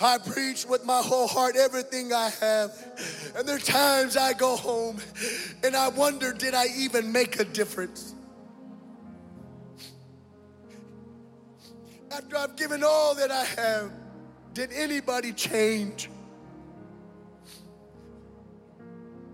[0.00, 2.72] I preach with my whole heart everything I have.
[3.36, 4.98] And there are times I go home
[5.62, 8.14] and I wonder, did I even make a difference?
[12.16, 13.92] After I've given all that I have,
[14.54, 16.08] did anybody change?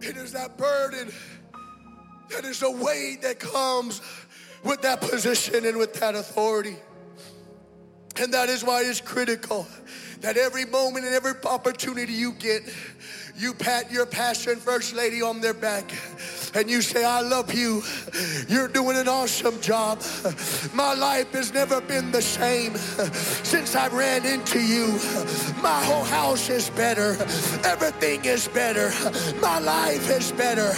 [0.00, 1.12] It is that burden,
[2.30, 4.00] that is a weight that comes
[4.64, 6.74] with that position and with that authority.
[8.16, 9.64] And that is why it's critical
[10.22, 12.62] that every moment and every opportunity you get,
[13.36, 15.90] you pat your passion first lady on their back
[16.54, 17.82] and you say, I love you.
[18.48, 20.02] You're doing an awesome job.
[20.74, 24.98] My life has never been the same since I ran into you.
[25.62, 27.12] My whole house is better.
[27.64, 28.90] Everything is better.
[29.40, 30.72] My life is better.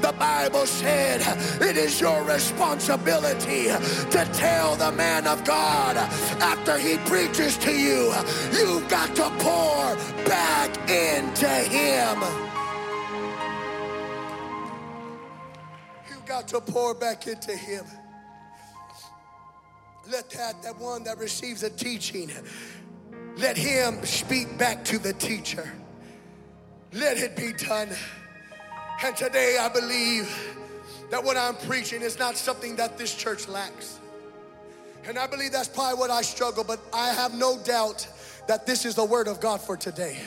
[0.00, 1.20] The Bible said
[1.60, 5.96] it is your responsibility to tell the man of God
[6.42, 8.12] after he preaches to you,
[8.52, 11.99] you've got to pour back into him.
[16.08, 17.84] You've got to pour back into him.
[20.10, 22.30] Let that, that one that receives a teaching,
[23.36, 25.70] let him speak back to the teacher.
[26.92, 27.90] Let it be done.
[29.04, 30.56] And today I believe
[31.10, 33.98] that what I'm preaching is not something that this church lacks.
[35.04, 38.06] And I believe that's probably what I struggle, but I have no doubt
[38.48, 40.18] that this is the word of God for today.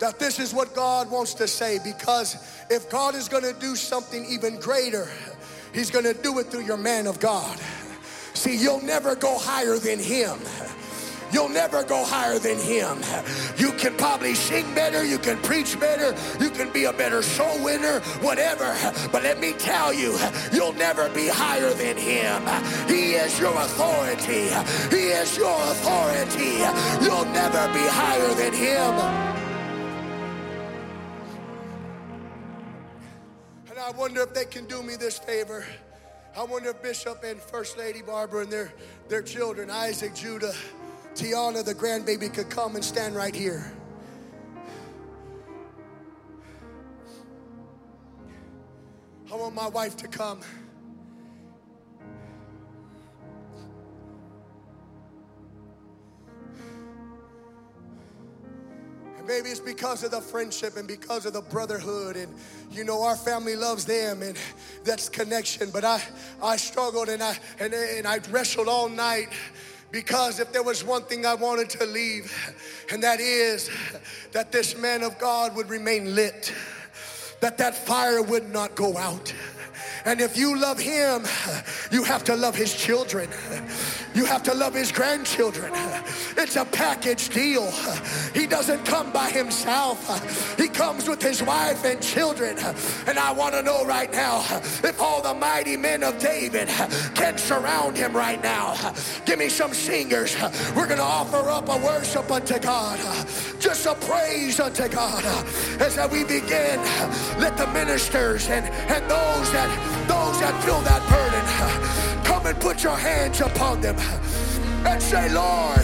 [0.00, 2.36] That this is what God wants to say because
[2.70, 5.08] if God is going to do something even greater,
[5.74, 7.58] He's going to do it through your man of God.
[8.34, 10.38] See, you'll never go higher than Him.
[11.32, 12.98] You'll never go higher than him.
[13.56, 17.62] You can probably sing better, you can preach better, you can be a better soul
[17.62, 18.74] winner, whatever.
[19.12, 20.18] But let me tell you,
[20.52, 22.42] you'll never be higher than him.
[22.88, 24.48] He is your authority.
[24.94, 26.64] He is your authority.
[27.04, 29.27] You'll never be higher than him.
[33.88, 35.64] I wonder if they can do me this favor.
[36.36, 38.70] I wonder if Bishop and First Lady Barbara and their,
[39.08, 40.52] their children, Isaac, Judah,
[41.14, 43.72] Tiana, the grandbaby, could come and stand right here.
[49.32, 50.40] I want my wife to come.
[59.16, 62.34] And maybe it's because of the friendship and because of the brotherhood and
[62.70, 64.36] you know our family loves them and
[64.84, 66.02] that's connection but i
[66.42, 69.28] i struggled and i and, and i wrestled all night
[69.90, 72.32] because if there was one thing I wanted to leave,
[72.92, 73.70] and that is
[74.32, 76.52] that this man of God would remain lit,
[77.40, 79.32] that that fire would not go out.
[80.08, 81.26] And if you love him,
[81.90, 83.28] you have to love his children.
[84.14, 85.70] You have to love his grandchildren.
[86.34, 87.70] It's a package deal.
[88.32, 90.58] He doesn't come by himself.
[90.58, 92.56] He comes with his wife and children.
[93.06, 94.38] And I want to know right now
[94.82, 96.68] if all the mighty men of David
[97.14, 98.94] can surround him right now.
[99.26, 100.34] Give me some singers.
[100.74, 102.98] We're going to offer up a worship unto God.
[103.60, 105.22] Just a praise unto God.
[105.80, 106.80] As we begin,
[107.38, 112.82] let the ministers and, and those that those that feel that burden, come and put
[112.82, 113.96] your hands upon them
[114.86, 115.82] and say, Lord,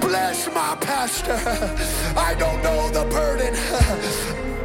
[0.00, 1.38] bless my pastor.
[2.16, 3.54] I don't know the burden.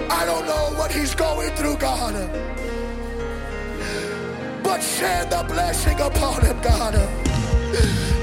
[0.09, 2.13] I don't know what he's going through, God.
[4.63, 6.95] But send the blessing upon him, God.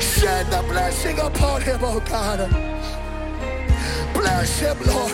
[0.00, 2.40] Send the blessing upon him, oh God.
[4.14, 5.12] Bless him, Lord.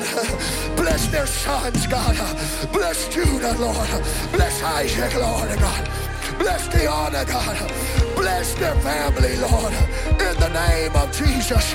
[0.76, 2.16] Bless their sons, God.
[2.72, 3.88] Bless Judah, Lord.
[4.32, 5.88] Bless Isaac, Lord, God.
[6.38, 7.58] Bless Tiana, God.
[8.14, 9.72] Bless their family, Lord.
[10.26, 11.74] In the name of Jesus.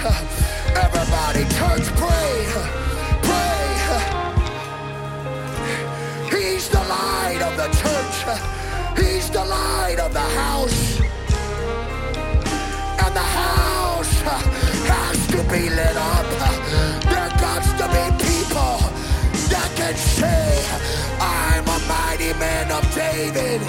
[0.75, 2.45] Everybody, church, pray.
[3.27, 3.63] Pray.
[6.31, 8.17] He's the light of the church.
[8.97, 10.99] He's the light of the house.
[13.03, 14.21] And the house
[14.91, 16.22] has to be lit up
[22.43, 23.61] man of David.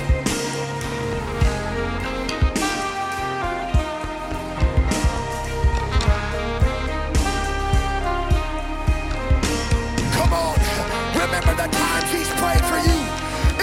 [10.16, 10.58] Come on,
[11.22, 13.00] remember the times he's prayed for you.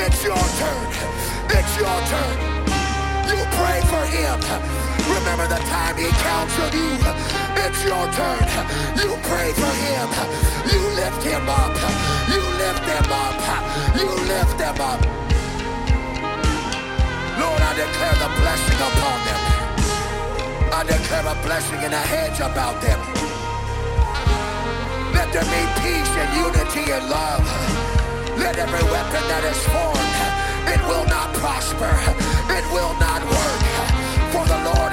[0.03, 0.87] It's your turn.
[1.57, 2.37] It's your turn.
[3.31, 4.80] You pray for him.
[5.17, 6.89] Remember the time he counseled you
[7.63, 8.45] It's your turn.
[9.01, 10.07] You pray for him.
[10.71, 11.75] You lift him up.
[12.31, 13.37] You lift him up.
[13.99, 15.01] You lift him up.
[17.41, 19.41] Lord, I declare the blessing upon them.
[20.73, 22.99] I declare a blessing and a hedge about them.
[25.13, 27.43] Let there be peace and unity and love.
[28.37, 30.15] Let every weapon that is formed,
[30.73, 31.93] it will not prosper.
[32.57, 33.70] It will not work.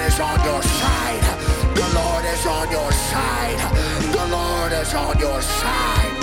[0.09, 1.23] Is on your side.
[1.75, 3.61] The Lord is on your side.
[4.11, 6.15] The Lord is on your side.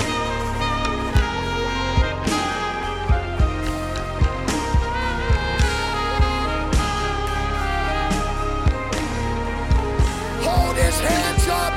[10.41, 11.74] Hold his hands up.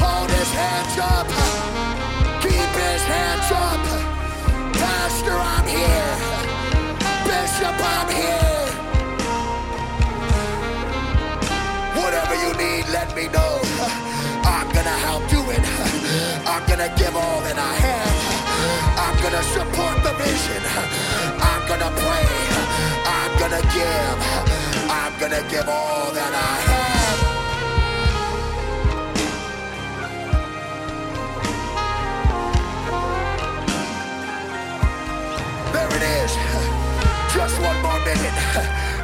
[0.00, 1.28] Hold his hands up.
[2.42, 3.89] Keep his hands up.
[13.20, 13.60] Me know.
[14.56, 15.62] I'm gonna help do it.
[16.52, 18.16] I'm gonna give all that I have.
[19.04, 20.62] I'm gonna support the vision.
[21.50, 22.28] I'm gonna pray.
[23.18, 24.18] I'm gonna give.
[25.00, 27.18] I'm gonna give all that I have.
[35.74, 36.32] There it is.
[37.36, 38.36] Just one more minute.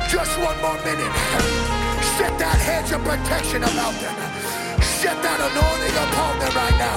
[0.08, 1.85] Just one more minute.
[2.16, 4.16] Set that hedge of protection about them.
[4.80, 6.96] Set that anointing upon them right now.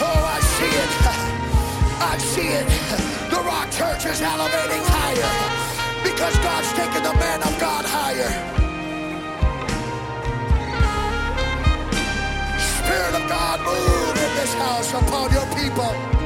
[0.00, 0.92] Oh, I see it.
[2.00, 2.68] I see it.
[3.28, 5.32] The Rock Church is elevating higher
[6.02, 8.32] because God's taking the man of God higher.
[12.56, 16.19] Spirit of God, move in this house upon your people.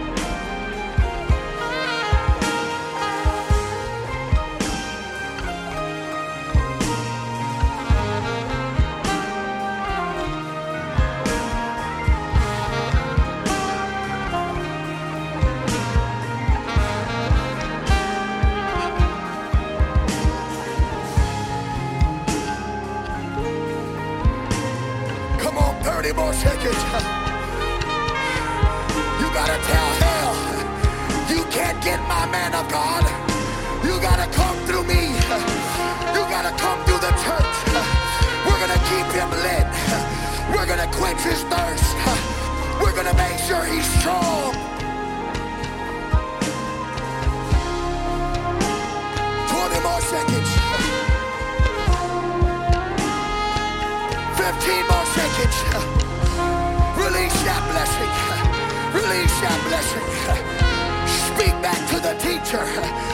[62.55, 63.14] The